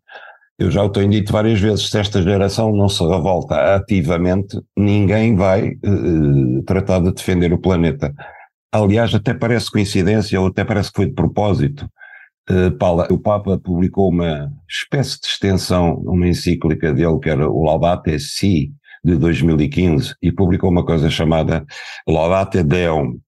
eu 0.59 0.71
já 0.71 0.83
o 0.83 0.91
tenho 0.91 1.11
dito 1.11 1.33
várias 1.33 1.61
vezes, 1.61 1.89
se 1.89 1.99
esta 1.99 2.23
geração 2.23 2.73
não 2.73 2.89
se 2.89 3.03
revolta 3.03 3.75
ativamente, 3.75 4.61
ninguém 4.77 5.35
vai 5.35 5.71
uh, 5.71 6.63
tratar 6.65 7.01
de 7.01 7.13
defender 7.13 7.53
o 7.53 7.59
planeta. 7.59 8.15
Aliás, 8.73 9.15
até 9.15 9.35
parece 9.35 9.71
coincidência, 9.71 10.41
ou 10.41 10.47
até 10.47 10.65
parece 10.65 10.91
que 10.91 10.97
foi 10.97 11.07
de 11.07 11.13
propósito. 11.13 11.87
Uh, 12.51 12.73
Paula, 12.79 13.07
o 13.11 13.19
Papa 13.19 13.59
publicou 13.59 14.09
uma 14.09 14.51
espécie 14.69 15.21
de 15.21 15.27
extensão, 15.27 15.97
uma 16.07 16.27
encíclica 16.27 16.93
dele, 16.93 17.19
que 17.21 17.29
era 17.29 17.49
o 17.49 17.63
Laudate 17.63 18.19
Si, 18.19 18.73
de 19.05 19.17
2015, 19.17 20.15
e 20.23 20.33
publicou 20.33 20.71
uma 20.71 20.85
coisa 20.85 21.11
chamada 21.11 21.67
Laudate 22.09 22.63
Deum. 22.63 23.19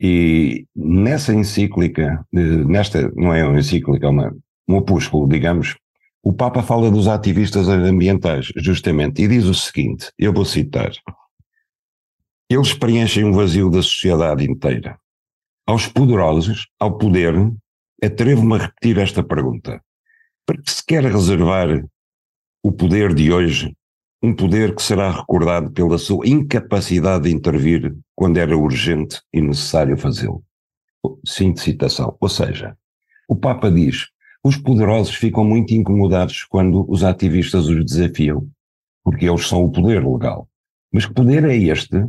E 0.00 0.66
nessa 0.74 1.34
encíclica, 1.34 2.24
uh, 2.34 2.68
nesta, 2.68 3.12
não 3.14 3.34
é 3.34 3.44
uma 3.44 3.58
encíclica, 3.58 4.06
é 4.06 4.10
uma, 4.10 4.34
um 4.66 4.76
opúsculo, 4.76 5.28
digamos, 5.28 5.76
o 6.24 6.32
Papa 6.32 6.62
fala 6.62 6.90
dos 6.90 7.08
ativistas 7.08 7.68
ambientais, 7.68 8.52
justamente, 8.56 9.22
e 9.22 9.28
diz 9.28 9.44
o 9.44 9.54
seguinte: 9.54 10.10
eu 10.18 10.32
vou 10.32 10.44
citar. 10.44 10.92
Eles 12.48 12.74
preenchem 12.74 13.24
um 13.24 13.32
vazio 13.32 13.70
da 13.70 13.82
sociedade 13.82 14.44
inteira. 14.44 14.98
Aos 15.66 15.86
poderosos, 15.86 16.68
ao 16.78 16.98
poder, 16.98 17.34
atrevo-me 18.02 18.54
a 18.54 18.58
repetir 18.58 18.98
esta 18.98 19.22
pergunta. 19.22 19.82
Para 20.44 20.60
que 20.60 20.70
se 20.70 20.84
quer 20.84 21.04
reservar 21.04 21.84
o 22.62 22.72
poder 22.72 23.14
de 23.14 23.32
hoje, 23.32 23.74
um 24.22 24.34
poder 24.34 24.74
que 24.74 24.82
será 24.82 25.10
recordado 25.10 25.70
pela 25.72 25.98
sua 25.98 26.26
incapacidade 26.26 27.24
de 27.24 27.34
intervir 27.34 27.96
quando 28.14 28.38
era 28.38 28.56
urgente 28.56 29.20
e 29.32 29.40
necessário 29.40 29.96
fazê-lo? 29.96 30.44
Sim, 31.26 31.52
de 31.52 31.60
citação. 31.60 32.16
Ou 32.20 32.28
seja, 32.28 32.76
o 33.28 33.34
Papa 33.34 33.70
diz: 33.70 34.08
Os 34.44 34.56
poderosos 34.56 35.14
ficam 35.14 35.44
muito 35.44 35.74
incomodados 35.74 36.44
quando 36.44 36.84
os 36.88 37.02
ativistas 37.02 37.66
os 37.66 37.84
desafiam, 37.84 38.48
porque 39.02 39.28
eles 39.28 39.46
são 39.46 39.64
o 39.64 39.72
poder 39.72 40.06
legal. 40.06 40.48
Mas 40.92 41.06
que 41.06 41.14
poder 41.14 41.44
é 41.44 41.56
este 41.56 42.04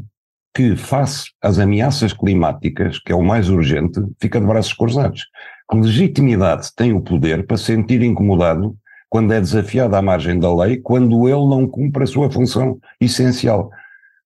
que, 0.54 0.76
face 0.76 1.26
às 1.42 1.60
ameaças 1.60 2.14
climáticas, 2.14 3.00
que 3.00 3.12
é 3.12 3.16
o 3.16 3.24
mais 3.24 3.50
urgente, 3.50 4.00
fica 4.20 4.40
de 4.40 4.46
braços 4.46 4.74
cruzados? 4.74 5.26
Que 5.70 5.78
legitimidade 5.78 6.70
tem 6.76 6.94
o 6.94 7.02
poder 7.02 7.46
para 7.46 7.58
sentir 7.58 8.02
incomodado 8.02 8.76
quando 9.10 9.34
é 9.34 9.40
desafiado 9.40 9.96
à 9.96 10.02
margem 10.02 10.40
da 10.40 10.54
lei, 10.54 10.78
quando 10.78 11.28
ele 11.28 11.48
não 11.48 11.68
cumpre 11.68 12.04
a 12.04 12.08
sua 12.08 12.30
função 12.30 12.80
essencial? 13.00 13.72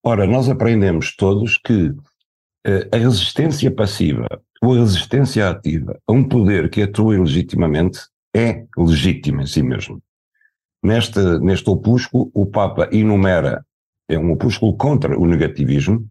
Ora, 0.04 0.26
nós 0.26 0.50
aprendemos 0.50 1.16
todos 1.16 1.58
que 1.58 1.94
eh, 2.66 2.88
a 2.92 2.98
resistência 2.98 3.72
passiva 3.72 4.28
ou 4.62 4.74
a 4.74 4.80
resistência 4.80 5.50
ativa 5.50 6.00
a 6.08 6.12
um 6.12 6.24
poder 6.24 6.70
que 6.70 6.82
atua 6.82 7.16
ilegitimamente 7.16 8.00
é 8.36 8.66
legítima 8.78 9.44
em 9.44 9.46
si 9.46 9.64
mesmo. 9.64 10.02
Neste, 10.84 11.20
neste 11.40 11.70
opúsculo, 11.70 12.30
o 12.34 12.46
Papa 12.46 12.88
enumera, 12.92 13.66
é 14.10 14.18
um 14.18 14.32
opúsculo 14.32 14.76
contra 14.78 15.18
o 15.18 15.26
negativismo, 15.26 16.08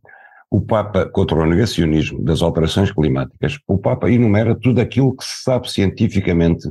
o 0.50 0.60
Papa 0.60 1.06
contra 1.06 1.36
o 1.36 1.46
negacionismo 1.46 2.22
das 2.22 2.42
alterações 2.42 2.92
climáticas, 2.92 3.58
o 3.66 3.78
Papa 3.78 4.10
enumera 4.10 4.54
tudo 4.54 4.80
aquilo 4.80 5.16
que 5.16 5.24
se 5.24 5.42
sabe 5.42 5.70
cientificamente 5.70 6.68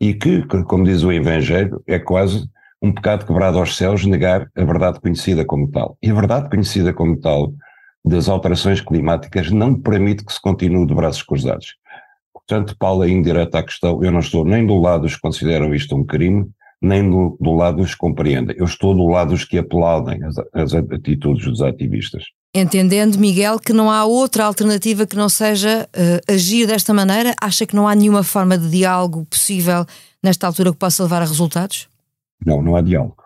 e 0.00 0.14
que, 0.14 0.42
como 0.64 0.84
diz 0.84 1.02
o 1.02 1.12
Evangelho, 1.12 1.82
é 1.86 1.98
quase 1.98 2.48
um 2.82 2.92
pecado 2.92 3.26
quebrado 3.26 3.58
aos 3.58 3.76
céus 3.76 4.04
negar 4.04 4.50
a 4.54 4.64
verdade 4.64 5.00
conhecida 5.00 5.44
como 5.44 5.70
tal. 5.70 5.96
E 6.02 6.10
a 6.10 6.14
verdade 6.14 6.50
conhecida 6.50 6.92
como 6.92 7.18
tal 7.18 7.52
das 8.04 8.28
alterações 8.28 8.80
climáticas 8.80 9.50
não 9.50 9.74
permite 9.74 10.24
que 10.24 10.32
se 10.32 10.40
continue 10.40 10.86
de 10.86 10.94
braços 10.94 11.22
cruzados. 11.22 11.74
Portanto, 12.32 12.76
Paulo, 12.78 13.02
é 13.02 13.08
indireta 13.08 13.58
à 13.58 13.62
questão, 13.62 14.04
eu 14.04 14.12
não 14.12 14.20
estou 14.20 14.44
nem 14.44 14.64
do 14.64 14.76
lado 14.76 15.02
dos 15.02 15.16
que 15.16 15.22
consideram 15.22 15.74
isto 15.74 15.96
um 15.96 16.04
crime, 16.04 16.48
nem 16.80 17.10
do, 17.10 17.36
do 17.40 17.54
lado 17.54 17.78
dos 17.78 17.92
que 17.92 17.98
compreendem. 17.98 18.54
Eu 18.56 18.66
estou 18.66 18.94
do 18.94 19.06
lado 19.06 19.30
dos 19.30 19.44
que 19.44 19.58
aplaudem 19.58 20.22
as, 20.22 20.36
as 20.52 20.74
atitudes 20.74 21.44
dos 21.46 21.62
ativistas. 21.62 22.22
Entendendo, 22.58 23.18
Miguel, 23.18 23.58
que 23.60 23.74
não 23.74 23.90
há 23.90 24.06
outra 24.06 24.46
alternativa 24.46 25.06
que 25.06 25.14
não 25.14 25.28
seja 25.28 25.86
uh, 25.94 26.32
agir 26.32 26.66
desta 26.66 26.94
maneira, 26.94 27.34
acha 27.38 27.66
que 27.66 27.76
não 27.76 27.86
há 27.86 27.94
nenhuma 27.94 28.22
forma 28.22 28.56
de 28.56 28.70
diálogo 28.70 29.26
possível 29.26 29.84
nesta 30.22 30.46
altura 30.46 30.72
que 30.72 30.78
possa 30.78 31.02
levar 31.02 31.20
a 31.20 31.26
resultados? 31.26 31.86
Não, 32.46 32.62
não 32.62 32.74
há 32.74 32.80
diálogo. 32.80 33.22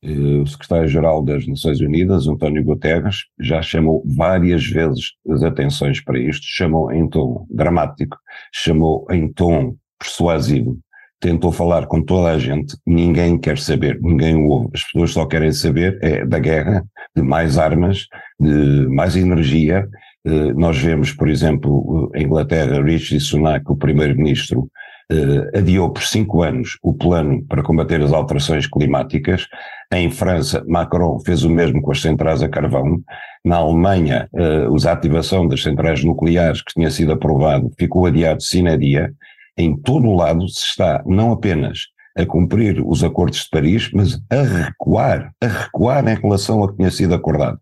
Eh, 0.00 0.42
o 0.42 0.46
secretário-geral 0.46 1.24
das 1.24 1.44
Nações 1.44 1.80
Unidas, 1.80 2.28
António 2.28 2.62
Guterres, 2.62 3.24
já 3.40 3.60
chamou 3.60 4.00
várias 4.06 4.64
vezes 4.64 5.14
as 5.28 5.42
atenções 5.42 6.00
para 6.00 6.20
isto, 6.20 6.46
chamou 6.46 6.92
em 6.92 7.08
tom 7.08 7.48
dramático, 7.50 8.16
chamou 8.54 9.04
em 9.10 9.32
tom 9.32 9.74
persuasivo, 9.98 10.78
tentou 11.20 11.50
falar 11.50 11.86
com 11.86 12.02
toda 12.02 12.30
a 12.30 12.38
gente, 12.38 12.76
ninguém 12.86 13.38
quer 13.38 13.58
saber, 13.58 13.98
ninguém 14.00 14.36
o 14.36 14.48
ouve, 14.48 14.70
as 14.74 14.84
pessoas 14.84 15.10
só 15.10 15.26
querem 15.26 15.52
saber 15.52 15.98
é 16.02 16.24
da 16.24 16.38
guerra, 16.38 16.84
de 17.14 17.22
mais 17.22 17.58
armas, 17.58 18.06
de 18.38 18.86
mais 18.88 19.16
energia. 19.16 19.88
Eh, 20.24 20.52
nós 20.54 20.78
vemos, 20.78 21.12
por 21.12 21.28
exemplo, 21.28 22.10
em 22.14 22.24
Inglaterra, 22.24 22.82
Rishi 22.82 23.18
Sunak, 23.18 23.64
o 23.70 23.76
primeiro-ministro, 23.76 24.70
eh, 25.10 25.58
adiou 25.58 25.90
por 25.90 26.02
cinco 26.02 26.42
anos 26.42 26.78
o 26.82 26.92
plano 26.92 27.42
para 27.48 27.62
combater 27.62 28.00
as 28.02 28.12
alterações 28.12 28.66
climáticas. 28.66 29.46
Em 29.92 30.10
França, 30.10 30.62
Macron 30.68 31.18
fez 31.20 31.44
o 31.44 31.50
mesmo 31.50 31.80
com 31.80 31.90
as 31.90 32.00
centrais 32.00 32.42
a 32.42 32.48
carvão. 32.48 33.02
Na 33.44 33.56
Alemanha, 33.56 34.28
eh, 34.34 34.66
a 34.86 34.92
ativação 34.92 35.48
das 35.48 35.62
centrais 35.62 36.04
nucleares, 36.04 36.62
que 36.62 36.74
tinha 36.74 36.90
sido 36.90 37.12
aprovado, 37.12 37.70
ficou 37.78 38.06
adiado 38.06 38.42
sine 38.42 38.76
dia. 38.76 39.12
Em 39.58 39.76
todo 39.76 40.06
o 40.06 40.14
lado 40.14 40.48
se 40.48 40.64
está 40.64 41.02
não 41.04 41.32
apenas 41.32 41.88
a 42.16 42.24
cumprir 42.26 42.82
os 42.84 43.04
acordos 43.04 43.40
de 43.40 43.50
Paris, 43.50 43.90
mas 43.92 44.20
a 44.30 44.42
recuar, 44.42 45.32
a 45.40 45.46
recuar 45.46 46.06
em 46.08 46.14
relação 46.14 46.60
ao 46.60 46.68
que 46.68 46.76
tinha 46.76 46.90
sido 46.90 47.14
acordado. 47.14 47.58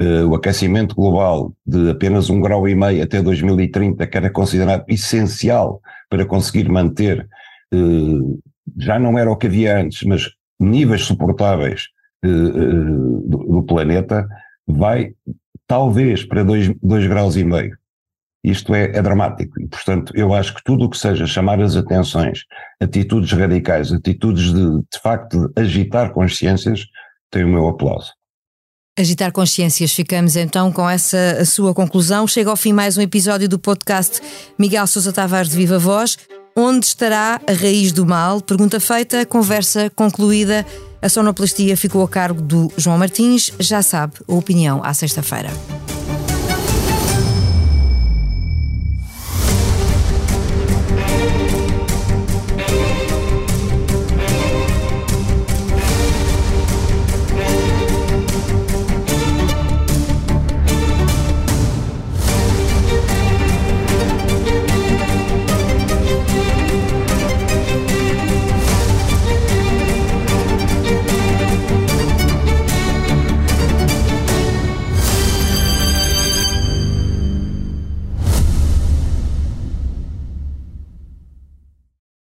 Uh, 0.00 0.26
o 0.28 0.34
aquecimento 0.34 0.94
global 0.94 1.52
de 1.64 1.90
apenas 1.90 2.28
um 2.28 2.40
grau 2.40 2.68
e 2.68 2.74
meio 2.74 3.02
até 3.02 3.22
2030, 3.22 4.04
que 4.06 4.16
era 4.16 4.30
considerado 4.30 4.84
essencial 4.88 5.80
para 6.10 6.26
conseguir 6.26 6.68
manter, 6.68 7.28
uh, 7.72 8.42
já 8.76 8.98
não 8.98 9.16
era 9.16 9.30
o 9.30 9.36
que 9.36 9.46
havia 9.46 9.78
antes, 9.78 10.02
mas 10.02 10.30
níveis 10.58 11.02
suportáveis 11.02 11.86
uh, 12.24 13.20
do, 13.28 13.38
do, 13.38 13.62
planeta, 13.62 14.26
vai 14.66 15.12
talvez 15.66 16.24
para 16.24 16.42
2 16.42 17.06
graus 17.06 17.36
e 17.36 17.44
meio. 17.44 17.76
Isto 18.44 18.74
é, 18.74 18.84
é, 18.86 19.00
dramático 19.00 19.60
e, 19.60 19.68
portanto, 19.68 20.12
eu 20.16 20.34
acho 20.34 20.54
que 20.54 20.64
tudo 20.64 20.86
o 20.86 20.90
que 20.90 20.98
seja 20.98 21.26
chamar 21.26 21.60
as 21.60 21.76
atenções, 21.76 22.40
atitudes 22.80 23.30
radicais, 23.32 23.92
atitudes 23.92 24.52
de, 24.52 24.78
de 24.78 24.98
facto, 25.00 25.48
de 25.48 25.62
agitar 25.62 26.10
consciências, 26.12 26.86
tem 27.30 27.44
o 27.44 27.48
meu 27.48 27.68
aplauso. 27.68 28.12
Agitar 28.98 29.32
consciências, 29.32 29.92
ficamos 29.92 30.36
então 30.36 30.70
com 30.72 30.88
essa 30.88 31.44
sua 31.44 31.72
conclusão. 31.72 32.26
Chega 32.26 32.50
ao 32.50 32.56
fim 32.56 32.72
mais 32.72 32.98
um 32.98 33.00
episódio 33.00 33.48
do 33.48 33.58
podcast 33.58 34.20
Miguel 34.58 34.86
Sousa 34.86 35.12
Tavares 35.12 35.50
de 35.50 35.56
Viva 35.56 35.78
Voz. 35.78 36.18
Onde 36.54 36.84
estará 36.84 37.40
a 37.48 37.52
raiz 37.52 37.92
do 37.92 38.04
mal? 38.04 38.42
Pergunta 38.42 38.78
feita, 38.78 39.24
conversa 39.24 39.88
concluída. 39.88 40.66
A 41.00 41.08
sonoplastia 41.08 41.76
ficou 41.76 42.04
a 42.04 42.08
cargo 42.08 42.42
do 42.42 42.70
João 42.76 42.98
Martins. 42.98 43.50
Já 43.58 43.80
sabe, 43.80 44.14
a 44.28 44.34
opinião 44.34 44.84
à 44.84 44.92
sexta-feira. 44.92 45.48